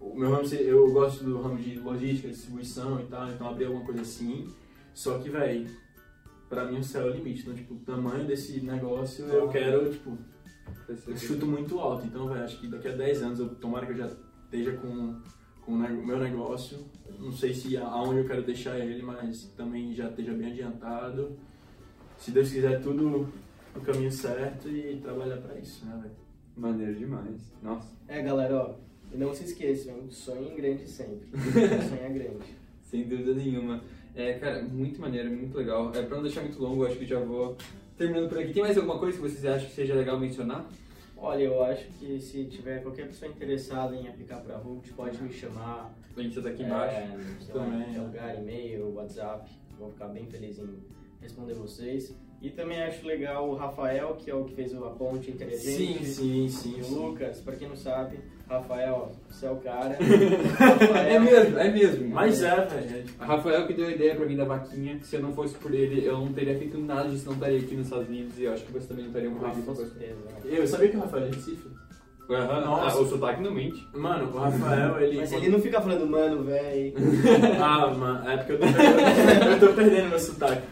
o 0.00 0.14
meu 0.14 0.30
ramo, 0.30 0.46
eu 0.54 0.92
gosto 0.92 1.24
do 1.24 1.40
ramo 1.40 1.56
de 1.56 1.78
logística, 1.78 2.28
distribuição 2.28 3.00
e 3.00 3.06
tal, 3.06 3.30
então 3.30 3.48
abrir 3.48 3.66
alguma 3.66 3.84
coisa 3.84 4.02
assim. 4.02 4.48
Só 4.92 5.18
que, 5.18 5.28
velho, 5.28 5.68
pra 6.48 6.64
mim 6.64 6.78
o 6.78 6.84
céu 6.84 7.06
é 7.06 7.10
o 7.10 7.14
limite. 7.14 7.42
Então, 7.42 7.54
tipo, 7.54 7.74
o 7.74 7.78
tamanho 7.78 8.26
desse 8.26 8.60
negócio 8.60 9.24
eu 9.26 9.48
quero, 9.48 9.90
tipo, 9.90 10.16
eu 11.06 11.16
chuto 11.16 11.46
muito 11.46 11.78
alto. 11.78 12.06
Então, 12.06 12.28
velho, 12.28 12.44
acho 12.44 12.60
que 12.60 12.68
daqui 12.68 12.88
a 12.88 12.92
10 12.92 13.22
anos, 13.22 13.38
eu, 13.40 13.48
tomara 13.54 13.86
que 13.86 13.92
eu 13.92 13.96
já 13.96 14.10
esteja 14.46 14.72
com, 14.78 15.20
com 15.62 15.72
o 15.72 16.06
meu 16.06 16.18
negócio. 16.18 16.78
Não 17.18 17.32
sei 17.32 17.52
se 17.54 17.76
aonde 17.76 18.20
eu 18.20 18.26
quero 18.26 18.42
deixar 18.42 18.78
ele, 18.78 19.02
mas 19.02 19.44
também 19.56 19.94
já 19.94 20.08
esteja 20.08 20.32
bem 20.32 20.52
adiantado. 20.52 21.36
Se 22.16 22.30
Deus 22.30 22.50
quiser, 22.50 22.80
tudo 22.80 23.28
no 23.74 23.80
caminho 23.82 24.10
certo 24.10 24.68
e 24.68 24.98
trabalhar 25.02 25.36
pra 25.38 25.58
isso, 25.58 25.84
né, 25.84 25.98
velho? 26.02 26.14
Maneiro 26.56 26.94
demais. 26.94 27.52
Nossa, 27.62 27.88
é 28.08 28.22
galera, 28.22 28.56
ó, 28.56 28.74
não 29.14 29.34
se 29.34 29.44
esqueçam, 29.44 30.10
sonhe 30.10 30.50
em 30.50 30.56
grande 30.56 30.88
sempre. 30.88 31.28
Sonhar 31.88 32.12
grande. 32.12 32.56
sem 32.82 33.06
dúvida 33.06 33.34
nenhuma. 33.34 33.82
É, 34.14 34.34
cara, 34.34 34.62
muito 34.62 34.98
maneiro, 34.98 35.30
muito 35.30 35.56
legal. 35.56 35.92
É, 35.94 36.02
pra 36.02 36.16
não 36.16 36.22
deixar 36.22 36.40
muito 36.40 36.58
longo, 36.58 36.82
eu 36.82 36.88
acho 36.88 36.98
que 36.98 37.04
já 37.04 37.20
vou 37.20 37.56
terminando 37.98 38.30
por 38.30 38.38
aqui. 38.38 38.54
Tem 38.54 38.62
mais 38.62 38.76
alguma 38.76 38.98
coisa 38.98 39.18
que 39.18 39.22
vocês 39.22 39.44
acham 39.44 39.68
que 39.68 39.74
seja 39.74 39.94
legal 39.94 40.18
mencionar? 40.18 40.66
Olha, 41.16 41.42
eu 41.44 41.62
acho 41.64 41.86
que 41.98 42.20
se 42.20 42.44
tiver 42.44 42.82
qualquer 42.82 43.06
pessoa 43.06 43.30
interessada 43.30 43.96
em 43.96 44.06
aplicar 44.08 44.40
para 44.40 44.56
RUT, 44.58 44.92
pode 44.92 45.20
me 45.22 45.32
chamar. 45.32 45.94
Tá 46.14 46.22
aqui 46.48 46.62
É, 46.62 46.66
embaixo. 46.66 47.00
lá, 47.48 47.64
Também. 47.64 47.82
qualquer 47.84 48.00
lugar, 48.02 48.38
e-mail, 48.38 48.94
WhatsApp. 48.94 49.50
Vou 49.78 49.90
ficar 49.90 50.08
bem 50.08 50.26
feliz 50.26 50.58
em 50.58 50.78
responder 51.20 51.54
vocês. 51.54 52.14
E 52.40 52.50
também 52.50 52.82
acho 52.82 53.06
legal 53.06 53.48
o 53.48 53.54
Rafael, 53.54 54.14
que 54.18 54.30
é 54.30 54.34
o 54.34 54.44
que 54.44 54.54
fez 54.54 54.74
a 54.74 54.78
ponte 54.90 55.30
entre 55.30 55.44
a 55.46 55.50
Sim, 55.56 55.94
gente. 55.94 56.04
sim, 56.04 56.48
sim. 56.48 56.74
E 56.76 56.80
o 56.80 56.84
sim. 56.84 56.94
Lucas, 56.94 57.40
pra 57.40 57.56
quem 57.56 57.66
não 57.68 57.76
sabe, 57.76 58.18
Rafael, 58.48 59.10
você 59.28 59.46
é 59.46 59.50
o 59.50 59.56
cara. 59.56 59.96
É 61.08 61.18
mesmo, 61.18 61.58
é 61.58 61.70
mesmo. 61.70 62.08
Mas 62.08 62.42
é, 62.42 62.54
velho. 62.66 63.04
A 63.18 63.24
Rafael 63.24 63.66
que 63.66 63.72
deu 63.72 63.86
a 63.86 63.90
ideia 63.90 64.14
pra 64.14 64.26
mim 64.26 64.36
da 64.36 64.44
vaquinha. 64.44 64.98
Se 65.02 65.16
eu 65.16 65.22
não 65.22 65.32
fosse 65.32 65.54
por 65.54 65.72
ele, 65.74 66.04
eu 66.04 66.18
não 66.18 66.32
teria 66.32 66.56
feito 66.58 66.78
nada 66.78 67.08
disso, 67.08 67.26
não 67.26 67.32
estaria 67.34 67.58
aqui 67.58 67.74
nos 67.74 67.86
Estados 67.86 68.08
Unidos 68.08 68.38
e 68.38 68.44
eu 68.44 68.52
acho 68.52 68.64
que 68.64 68.72
você 68.72 68.86
também 68.86 69.04
não 69.04 69.10
estaria 69.12 69.30
aqui. 69.30 69.62
com 69.62 69.74
certeza. 69.74 70.16
Eu 70.44 70.66
sabia 70.66 70.88
que 70.90 70.96
o 70.96 71.00
Rafael 71.00 71.24
é 71.24 71.28
de 71.30 71.36
Recife? 71.36 71.68
Aham, 72.28 72.60
Nossa. 72.64 72.98
ah, 72.98 73.00
o 73.02 73.06
sotaque 73.06 73.40
não 73.40 73.52
mente. 73.52 73.86
Mano, 73.94 74.30
o 74.34 74.38
Rafael, 74.38 75.00
ele. 75.00 75.16
Mas 75.18 75.32
ele 75.32 75.48
não 75.48 75.60
fica 75.60 75.80
falando, 75.80 76.06
mano, 76.06 76.42
velho. 76.42 76.92
Ah, 77.62 77.86
mano, 77.94 78.28
é 78.28 78.36
porque 78.36 78.52
eu 78.52 78.58
tô 78.58 78.66
perdendo, 78.66 79.50
eu 79.50 79.60
tô 79.60 79.72
perdendo 79.74 80.08
meu 80.10 80.18
sotaque. 80.18 80.62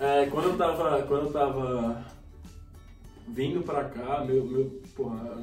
É, 0.00 0.26
quando 0.30 0.46
eu 0.50 0.56
tava. 0.56 1.02
Quando 1.02 1.26
eu 1.26 1.32
tava 1.32 2.04
vindo 3.28 3.62
pra 3.62 3.84
cá, 3.84 4.24
meu, 4.24 4.44
meu, 4.44 4.80
porra, 4.94 5.36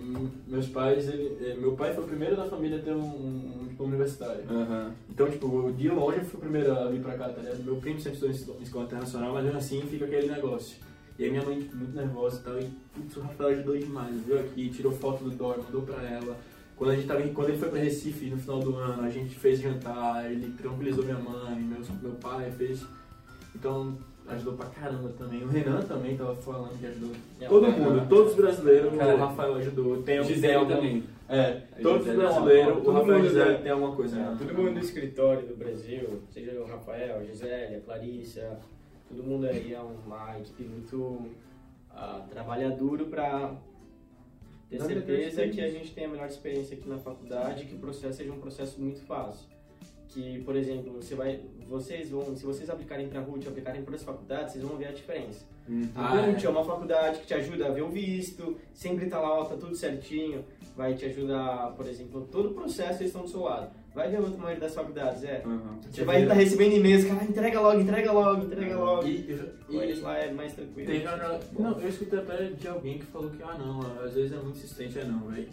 meus 0.46 0.68
pais, 0.68 1.08
ele, 1.08 1.38
é, 1.42 1.56
meu 1.56 1.72
pai 1.74 1.94
foi 1.94 2.04
o 2.04 2.08
primeiro 2.08 2.36
da 2.36 2.46
família 2.46 2.78
a 2.78 2.82
ter 2.82 2.92
um, 2.92 3.00
um, 3.00 3.66
diploma 3.70 3.94
universitário. 3.94 4.44
Aham. 4.50 4.92
Então, 5.10 5.30
tipo, 5.30 5.72
de 5.72 5.88
longe 5.90 6.18
eu 6.18 6.26
fui 6.26 6.38
o 6.38 6.42
primeiro 6.42 6.72
a 6.78 6.90
vir 6.90 7.02
pra 7.02 7.18
cá, 7.18 7.30
tá 7.30 7.42
ligado? 7.42 7.64
Meu 7.64 7.78
primo 7.78 8.00
sempre 8.00 8.30
estudou 8.30 8.60
em 8.60 8.64
escola- 8.64 8.86
internacional, 8.86 9.34
mas 9.34 9.46
mesmo 9.46 9.58
assim 9.58 9.82
fica 9.84 10.06
aquele 10.06 10.28
negócio. 10.28 10.78
E 11.18 11.24
aí 11.24 11.32
minha 11.32 11.44
mãe, 11.44 11.60
tipo, 11.60 11.76
muito 11.78 11.96
nervosa 11.96 12.40
e 12.40 12.44
tal, 12.44 12.60
e 12.60 12.70
putz, 12.94 13.18
o 13.18 13.22
Rafael 13.22 13.50
ajudou 13.52 13.78
demais, 13.78 14.22
viu 14.26 14.38
aqui, 14.40 14.70
tirou 14.70 14.92
foto 14.92 15.24
do 15.24 15.32
Dória, 15.32 15.64
mandou 15.64 15.82
pra 15.82 16.04
ela. 16.04 16.36
Quando, 16.76 16.92
a 16.92 16.96
gente 16.96 17.08
tava, 17.08 17.22
quando 17.30 17.50
ele 17.50 17.58
foi 17.58 17.70
pra 17.70 17.80
Recife 17.80 18.30
no 18.30 18.38
final 18.38 18.60
do 18.60 18.76
ano, 18.76 19.02
a 19.02 19.10
gente 19.10 19.34
fez 19.34 19.60
jantar, 19.60 20.30
ele 20.30 20.54
tranquilizou 20.58 21.04
minha 21.04 21.18
mãe, 21.18 21.56
meus, 21.56 21.90
meu 22.02 22.12
pai 22.12 22.52
fez. 22.52 22.86
Então, 23.56 23.98
ajudou 24.30 24.54
pra 24.54 24.66
caramba 24.68 25.10
também. 25.18 25.44
O 25.44 25.48
Renan 25.48 25.82
também 25.82 26.18
tava 26.18 26.36
falando 26.36 26.78
que 26.80 26.86
ajudou. 26.86 27.12
Todo 27.48 27.68
mundo, 27.72 28.08
todos 28.10 28.32
os 28.32 28.38
brasileiros, 28.38 28.96
Cara, 28.98 29.16
o 29.16 29.18
Rafael 29.18 29.56
ajudou. 29.56 30.04
Tem, 30.04 30.24
Gisele 30.24 30.54
algum- 30.54 30.76
também. 30.76 31.04
É, 31.30 31.62
todos 31.82 32.08
os 32.08 32.16
brasileiros, 32.16 32.78
o 32.78 32.82
todo 32.82 32.94
Rafael 32.94 33.18
mundo, 33.18 33.28
Gisele 33.28 33.58
tem 33.60 33.72
alguma 33.72 33.96
coisa. 33.96 34.16
É, 34.18 34.20
né? 34.20 34.36
todo 34.38 34.54
mundo 34.54 34.74
do 34.74 34.80
escritório 34.80 35.48
do 35.48 35.56
Brasil, 35.56 36.22
seja 36.32 36.52
o 36.60 36.66
Rafael, 36.66 37.20
a 37.20 37.24
Gisele, 37.24 37.76
a 37.76 37.82
Clarissa, 37.82 38.60
todo 39.10 39.24
mundo 39.24 39.46
aí 39.46 39.74
é 39.74 39.80
uma 39.80 40.38
equipe 40.40 40.64
muito 40.64 41.26
ah, 41.92 42.26
trabalha 42.30 42.70
duro 42.70 43.06
para 43.08 43.56
ter 44.70 44.82
certeza 44.82 45.48
que 45.48 45.62
a 45.62 45.70
gente 45.70 45.94
tem 45.94 46.06
a 46.06 46.08
melhor 46.10 46.28
experiência 46.28 46.78
aqui 46.78 46.88
na 46.88 46.98
faculdade, 46.98 47.66
que 47.66 47.76
o 47.76 47.80
processo 47.80 48.18
seja 48.18 48.32
um 48.32 48.40
processo 48.40 48.80
muito 48.82 49.02
fácil. 49.02 49.50
Que, 50.10 50.42
por 50.44 50.56
exemplo, 50.56 50.94
você 50.94 51.16
vai, 51.16 51.40
vocês 51.68 52.10
vão, 52.10 52.36
se 52.36 52.46
vocês 52.46 52.70
aplicarem 52.70 53.08
para 53.08 53.20
a 53.20 53.24
RUT, 53.24 53.48
aplicarem 53.48 53.84
para 53.84 53.96
as 53.96 54.04
faculdades, 54.04 54.54
vocês 54.54 54.64
vão 54.64 54.78
ver 54.78 54.88
a 54.88 54.92
diferença. 54.92 55.46
Uhum. 55.68 55.88
A 55.96 56.08
Ah, 56.14 56.22
RUT 56.26 56.44
é. 56.44 56.48
é 56.48 56.50
uma 56.50 56.64
faculdade 56.64 57.20
que 57.20 57.28
te 57.28 57.34
ajuda 57.34 57.68
a 57.68 57.72
ver 57.72 57.82
o 57.84 57.90
visto, 57.90 58.56
sempre 58.74 59.08
tá 59.08 59.20
lá, 59.20 59.40
ó, 59.42 59.46
tá 59.46 59.56
tudo 59.58 59.76
certinho, 59.76 60.46
vai 60.78 60.94
te 60.94 61.06
ajudar, 61.06 61.74
por 61.76 61.86
exemplo, 61.88 62.28
todo 62.32 62.50
o 62.52 62.54
processo 62.54 63.02
eles 63.02 63.08
estão 63.08 63.24
do 63.24 63.28
seu 63.28 63.42
lado. 63.42 63.70
Vai 63.94 64.10
ver 64.10 64.20
outra 64.20 64.38
maioria 64.38 64.62
das 64.62 64.76
faculdades, 64.76 65.24
é. 65.24 65.42
Aham. 65.44 65.80
Você 65.92 66.04
vai 66.06 66.22
estar 66.22 66.34
recebendo 66.36 66.76
e-mails, 66.76 67.04
cara, 67.04 67.24
entrega 67.26 67.60
logo, 67.60 67.80
entrega 67.82 68.12
logo, 68.12 68.44
entrega 68.46 68.78
logo. 68.78 69.08
E, 69.08 69.40
Com 69.68 69.82
eles 69.82 69.98
e, 69.98 70.02
lá 70.02 70.18
é 70.18 70.32
mais 70.32 70.54
tranquilo. 70.54 70.88
teve 70.88 71.06
não, 71.60 71.80
eu 71.82 71.90
escutei 71.90 72.20
até 72.20 72.44
de 72.46 72.68
alguém 72.68 73.00
que 73.00 73.06
falou 73.08 73.30
que, 73.32 73.42
ah 73.44 73.58
não, 73.58 73.82
às 74.04 74.14
vezes 74.14 74.32
é 74.32 74.36
muito 74.38 74.58
insistente, 74.58 75.00
é 75.00 75.04
não, 75.04 75.28
velho. 75.28 75.50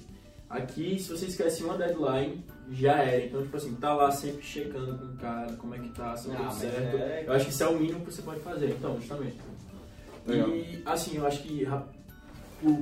Aqui, 0.48 0.98
se 1.00 1.11
você 1.11 1.26
esquece 1.26 1.64
uma 1.64 1.76
deadline, 1.76 2.44
já 2.70 2.92
era. 3.02 3.24
Então, 3.24 3.42
tipo 3.42 3.57
assim, 3.57 3.74
tá 3.74 3.92
lá 3.94 4.11
sempre 4.11 4.42
checando 4.44 4.96
com 4.98 5.04
o 5.07 5.16
cara, 5.16 5.52
como 5.54 5.74
é 5.74 5.78
que 5.78 5.88
tá, 5.88 6.16
se 6.16 6.28
tudo 6.28 6.42
mas 6.42 6.54
certo. 6.54 6.96
é- 6.96 7.24
Eu 7.26 7.33
acho 7.33 7.46
que 7.46 7.50
isso 7.50 7.62
é 7.62 7.68
o 7.68 7.78
mínimo 7.78 8.00
que 8.04 8.12
você 8.12 8.22
pode 8.22 8.40
fazer, 8.40 8.70
então, 8.70 8.96
justamente. 8.96 9.37
Legal. 10.26 10.48
E, 10.50 10.83
assim, 10.87 11.16
eu 11.16 11.26
acho 11.26 11.42
que, 11.42 11.66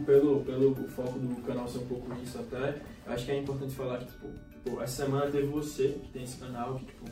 pelo, 0.04 0.40
pelo 0.44 0.74
foco 0.88 1.18
do 1.18 1.40
canal 1.42 1.66
ser 1.68 1.78
um 1.78 1.86
pouco 1.86 2.12
isso 2.22 2.38
até, 2.38 2.80
eu 3.06 3.12
acho 3.12 3.24
que 3.24 3.30
é 3.32 3.38
importante 3.38 3.74
falar 3.74 3.98
que, 3.98 4.06
tipo, 4.06 4.28
pô, 4.64 4.80
essa 4.82 5.04
semana 5.04 5.30
teve 5.30 5.46
você, 5.46 5.88
que 5.88 6.08
tem 6.12 6.22
esse 6.24 6.36
canal, 6.38 6.74
que, 6.76 6.84
tipo, 6.86 7.04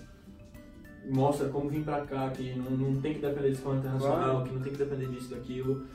mostra 1.08 1.48
como 1.48 1.70
vir 1.70 1.82
pra 1.82 2.02
cá, 2.04 2.28
que 2.30 2.52
não, 2.54 2.70
não 2.72 3.00
tem 3.00 3.14
que 3.14 3.20
depender 3.20 3.48
de 3.50 3.54
escola 3.56 3.76
internacional, 3.78 4.30
Claro. 4.30 4.44
que 4.48 4.54
não 4.54 4.60
tem 4.62 4.72
que 4.72 4.78
depender 4.78 5.06
disso, 5.06 5.30
daquilo. 5.30 5.86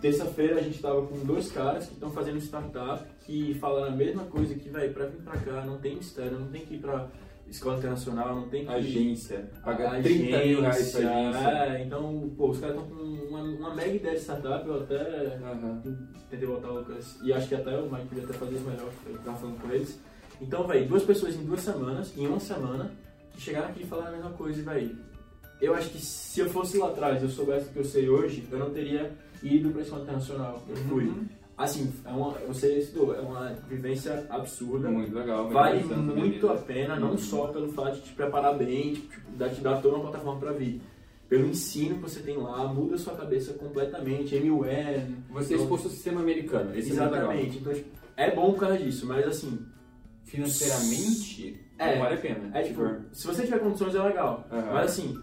Terça-feira 0.00 0.56
a 0.58 0.62
gente 0.62 0.80
tava 0.80 1.06
com 1.06 1.18
dois 1.26 1.52
caras 1.52 1.86
que 1.86 1.92
estão 1.92 2.10
fazendo 2.10 2.38
startup 2.40 3.04
que 3.30 3.54
falaram 3.54 3.92
a 3.92 3.96
mesma 3.96 4.24
coisa 4.24 4.52
que, 4.56 4.68
velho, 4.68 4.92
pra 4.92 5.06
vir 5.06 5.22
pra 5.22 5.36
cá 5.36 5.64
não 5.64 5.78
tem 5.78 5.94
mistério, 5.94 6.36
não 6.36 6.48
tem 6.48 6.66
que 6.66 6.74
ir 6.74 6.78
pra 6.78 7.06
escola 7.48 7.78
internacional, 7.78 8.34
não 8.34 8.48
tem 8.48 8.64
que 8.64 8.72
Agência. 8.72 9.48
Pagar 9.64 9.98
a 9.98 10.02
30 10.02 10.38
mil 10.44 10.60
reais 10.60 10.90
pra 10.90 11.00
agência. 11.00 11.48
É, 11.48 11.84
então, 11.84 12.32
pô, 12.36 12.50
os 12.50 12.58
caras 12.58 12.76
estão 12.76 12.88
com 12.88 13.02
uma, 13.02 13.42
uma 13.42 13.74
mega 13.74 13.94
ideia 13.94 14.16
de 14.16 14.20
startup, 14.22 14.66
eu 14.66 14.82
até 14.82 15.38
Aham. 15.44 15.80
tentei 16.28 16.48
botar 16.48 16.70
o 16.70 16.78
Lucas, 16.80 17.18
e 17.22 17.32
acho 17.32 17.46
que 17.48 17.54
até 17.54 17.78
o 17.78 17.88
Mike 17.88 18.06
podia 18.08 18.24
até 18.24 18.32
fazer 18.32 18.56
isso 18.56 18.68
melhor, 18.68 18.90
eu 19.06 19.18
tava 19.18 19.36
falando 19.36 19.60
com 19.60 19.70
eles. 19.70 20.00
Então, 20.40 20.66
velho, 20.66 20.88
duas 20.88 21.04
pessoas 21.04 21.36
em 21.36 21.44
duas 21.44 21.60
semanas, 21.60 22.12
em 22.16 22.26
uma 22.26 22.40
semana, 22.40 22.90
que 23.32 23.40
chegaram 23.40 23.68
aqui 23.68 23.84
e 23.84 23.86
falaram 23.86 24.08
a 24.08 24.16
mesma 24.16 24.30
coisa, 24.30 24.58
e, 24.60 24.62
velho, 24.64 24.98
eu 25.60 25.74
acho 25.74 25.90
que 25.90 26.00
se 26.00 26.40
eu 26.40 26.50
fosse 26.50 26.78
lá 26.78 26.88
atrás, 26.88 27.22
eu 27.22 27.28
soubesse 27.28 27.68
o 27.68 27.72
que 27.72 27.78
eu 27.78 27.84
sei 27.84 28.08
hoje, 28.08 28.44
eu 28.50 28.58
não 28.58 28.70
teria 28.70 29.12
ido 29.40 29.70
pra 29.70 29.82
escola 29.82 30.02
internacional. 30.02 30.62
Eu 30.68 30.76
fui. 30.76 31.04
Uhum. 31.04 31.39
Assim, 31.62 31.92
é 32.06 32.08
uma, 32.08 32.34
sei 32.54 32.78
isso, 32.78 33.12
é 33.12 33.20
uma 33.20 33.52
vivência 33.68 34.26
absurda. 34.30 34.88
Muito 34.88 35.14
legal. 35.14 35.50
Vale 35.50 35.84
muito 35.84 36.48
a 36.48 36.56
pena, 36.56 36.96
não 36.98 37.10
Uhum. 37.10 37.18
só 37.18 37.48
pelo 37.48 37.70
fato 37.72 37.96
de 37.96 38.00
te 38.02 38.12
preparar 38.14 38.56
bem, 38.56 38.94
tipo, 38.94 39.08
tipo, 39.10 39.48
te 39.54 39.60
dar 39.60 39.80
toda 39.82 39.96
uma 39.96 40.04
plataforma 40.10 40.40
pra 40.40 40.52
vir. 40.52 40.80
Pelo 41.28 41.46
ensino 41.46 41.96
que 41.96 42.02
você 42.02 42.20
tem 42.20 42.36
lá, 42.38 42.66
muda 42.66 42.96
sua 42.98 43.14
cabeça 43.14 43.52
completamente, 43.52 44.34
MUN. 44.40 44.64
Você 45.30 45.54
é 45.54 45.56
exposto 45.58 45.84
ao 45.84 45.90
sistema 45.90 46.20
americano. 46.22 46.74
Esse 46.76 46.90
é. 46.90 46.92
Exatamente. 46.94 47.58
Então, 47.58 47.72
tipo, 47.74 47.88
é 48.16 48.34
bom 48.34 48.52
por 48.52 48.60
causa 48.60 48.78
disso, 48.78 49.06
mas 49.06 49.26
assim, 49.26 49.58
Financeiramente, 50.24 51.60
É. 51.78 51.92
não 51.96 52.02
vale 52.02 52.14
a 52.14 52.18
pena. 52.18 52.50
é 52.56 52.62
tipo, 52.62 52.82
se 53.12 53.26
você 53.26 53.42
tiver 53.44 53.58
condições 53.58 53.94
é 53.94 54.02
legal. 54.02 54.46
Aham. 54.50 54.72
Mas 54.74 54.92
assim, 54.92 55.20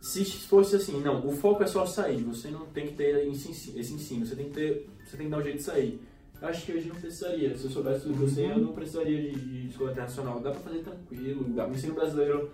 se 0.00 0.24
fosse 0.24 0.76
assim, 0.76 1.00
não, 1.00 1.26
o 1.26 1.32
foco 1.32 1.62
é 1.62 1.66
só 1.66 1.84
sair, 1.86 2.22
você 2.22 2.48
não 2.50 2.66
tem 2.66 2.86
que 2.88 2.94
ter 2.94 3.26
esse 3.28 3.50
ensi- 3.50 3.78
esse 3.78 3.92
ensino, 3.92 4.24
você 4.26 4.34
tem 4.34 4.46
que 4.46 4.54
ter, 4.54 4.88
você 5.04 5.16
tem 5.16 5.26
que 5.26 5.30
dar 5.30 5.38
um 5.38 5.42
jeito 5.42 5.58
de 5.58 5.62
sair. 5.62 6.00
Eu 6.40 6.48
acho 6.48 6.64
que 6.64 6.72
hoje 6.72 6.88
não 6.88 6.96
precisaria. 6.96 7.54
Se 7.58 7.64
eu 7.64 7.70
soubesse 7.70 8.04
tudo 8.04 8.16
que 8.16 8.22
eu 8.22 8.28
sei, 8.30 8.50
eu 8.50 8.58
não 8.58 8.72
precisaria 8.72 9.30
de, 9.30 9.38
de 9.38 9.68
escola 9.68 9.90
internacional. 9.92 10.40
Dá 10.40 10.50
pra 10.52 10.60
fazer 10.60 10.78
tranquilo. 10.78 11.44
Dá. 11.54 11.66
O 11.68 11.70
ensino 11.72 11.92
brasileiro, 11.94 12.50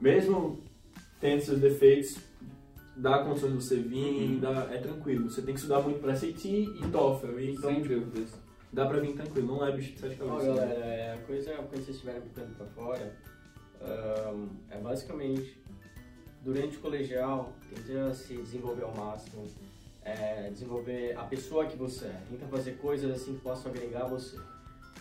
mesmo 0.00 0.58
tendo 1.20 1.40
seus 1.40 1.60
defeitos, 1.60 2.16
dá 2.96 3.20
condições 3.22 3.52
de 3.52 3.62
você 3.64 3.76
vir, 3.76 4.28
Uhum. 4.32 4.40
dá- 4.40 4.66
é 4.72 4.78
tranquilo. 4.78 5.30
Você 5.30 5.40
tem 5.40 5.54
que 5.54 5.60
estudar 5.60 5.80
muito 5.82 6.00
pra 6.00 6.16
SAT 6.16 6.44
e 6.48 6.88
TOEFL. 6.90 7.38
e 7.38 7.50
Então, 7.52 7.70
Sem 7.70 7.82
dúvidas. 7.82 8.28
dá 8.72 8.86
pra 8.86 8.98
vir 8.98 9.12
tranquilo. 9.14 9.46
Não 9.46 9.64
é 9.64 9.70
bicho 9.70 9.92
de 9.92 10.00
sete 10.00 10.18
Ó, 10.20 10.26
cabeças. 10.26 10.56
galera, 10.56 10.84
é, 10.84 11.14
a 11.14 11.18
coisa, 11.18 11.52
quando 11.54 11.70
vocês 11.76 11.88
estiverem 11.90 12.18
aplicando 12.22 12.56
pra 12.56 12.66
fora, 12.66 13.16
ahn, 13.80 14.48
é 14.68 14.78
basicamente, 14.78 15.61
durante 16.44 16.76
o 16.76 16.80
colegial, 16.80 17.52
tenta 17.70 18.12
se 18.14 18.34
desenvolver 18.34 18.84
ao 18.84 18.94
máximo, 18.94 19.46
é, 20.04 20.50
desenvolver 20.50 21.16
a 21.16 21.24
pessoa 21.24 21.66
que 21.66 21.76
você 21.76 22.06
é, 22.06 22.20
tenta 22.30 22.46
fazer 22.46 22.72
coisas 22.78 23.10
assim 23.10 23.34
que 23.34 23.40
possam 23.40 23.70
agregar 23.70 24.06
você. 24.06 24.38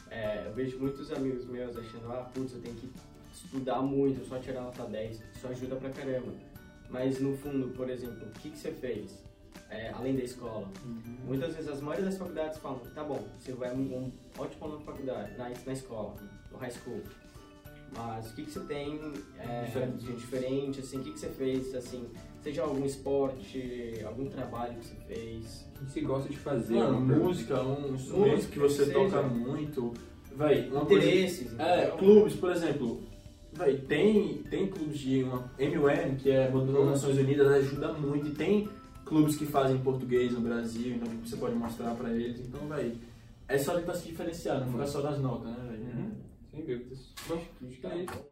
É, 0.10 0.46
eu 0.46 0.54
vejo 0.54 0.78
muitos 0.78 1.12
amigos 1.12 1.46
meus 1.46 1.76
achando, 1.76 2.12
ah, 2.12 2.30
putz, 2.34 2.54
eu 2.54 2.62
tenho 2.62 2.76
que 2.76 2.90
estudar 3.34 3.82
muito, 3.82 4.28
só 4.28 4.38
tirar 4.38 4.62
nota 4.62 4.84
10, 4.84 5.22
isso 5.36 5.48
ajuda 5.48 5.76
pra 5.78 5.90
caramba. 5.90 6.32
Mas 6.90 7.20
no 7.20 7.36
fundo, 7.38 7.70
por 7.70 7.90
exemplo, 7.90 8.28
o 8.28 8.40
que, 8.40 8.50
que 8.52 8.58
você 8.58 8.72
fez? 8.72 9.12
É, 9.70 9.90
além 9.92 10.18
da 10.18 10.24
escola, 10.24 10.68
Muitas 11.26 11.56
vezes 11.56 11.70
as 11.70 11.80
maioria 11.80 12.10
das 12.10 12.18
faculdades 12.18 12.58
falam, 12.58 12.80
tá 12.94 13.04
bom, 13.04 13.26
você 13.40 13.54
vai 13.54 13.74
um, 13.74 13.80
um 13.80 14.12
ótimo 14.38 14.66
aluno 14.66 14.80
na 14.80 14.86
faculdade, 14.86 15.38
na, 15.38 15.50
na 15.50 15.74
escola, 15.74 16.16
no 16.52 16.58
high 16.58 16.72
school. 16.72 17.02
Mas 17.96 18.32
o 18.32 18.36
que, 18.36 18.44
que 18.44 18.52
você 18.52 18.60
tem 18.62 19.00
é, 19.40 19.64
Diferente. 19.66 20.06
de 20.06 20.14
diferente, 20.14 20.80
assim, 20.80 20.98
o 21.00 21.04
que, 21.04 21.12
que 21.12 21.20
você 21.20 21.28
fez, 21.28 21.76
assim, 21.76 22.06
seja 22.42 22.62
algum 22.64 22.86
esporte, 22.86 24.02
algum 24.06 24.26
trabalho 24.30 24.76
que 24.76 24.86
você 24.86 24.96
fez. 25.08 25.68
O 25.82 25.86
que 25.86 25.92
você 25.92 26.02
gosta 26.02 26.30
de 26.30 26.38
fazer? 26.38 26.76
Mano, 26.76 26.98
Uma 27.00 27.16
música, 27.18 27.62
um 27.62 27.94
instrumento 27.96 28.32
Música, 28.36 28.54
que 28.54 28.60
você 28.60 28.86
seja. 28.86 28.94
toca 28.94 29.22
muito. 29.24 29.94
Vai, 30.36 30.70
uma 30.70 30.86
coisa 30.86 31.06
Interesses, 31.06 31.60
É, 31.60 31.80
entendeu? 31.80 31.98
clubes, 31.98 32.36
por 32.36 32.52
exemplo. 32.52 33.02
Véi, 33.54 33.78
tem, 33.80 34.38
tem 34.50 34.68
clubes 34.68 34.98
de 34.98 35.24
uma 35.24 35.52
MUN, 35.60 36.16
que 36.18 36.32
é 36.32 36.50
Modulo 36.50 36.86
Nações 36.86 37.18
Unidas, 37.18 37.46
ajuda 37.52 37.92
muito. 37.92 38.28
E 38.30 38.32
tem 38.32 38.70
clubes 39.06 39.36
que 39.36 39.46
fazem 39.46 39.78
português 39.80 40.32
no 40.32 40.40
Brasil, 40.40 40.96
então 40.96 41.10
tipo, 41.10 41.28
você 41.28 41.36
pode 41.36 41.56
mostrar 41.56 41.94
pra 41.96 42.10
eles. 42.12 42.40
Então, 42.40 42.66
vai, 42.70 42.94
é 43.50 43.58
só 43.58 43.76
tentar 43.78 43.96
se 43.96 44.08
diferenciar, 44.08 44.62
não 44.62 44.72
ficar 44.72 44.88
só 44.88 45.02
nas 45.02 45.20
notas, 45.20 45.50
né, 45.52 45.68
velho? 45.70 45.84
Uhum. 45.84 46.11
Sem 46.52 46.66
dúvidas. 46.66 47.14
Bom, 47.28 47.36
acho 47.66 47.80
que 47.80 47.88
é 47.88 47.96
isso. 48.04 48.31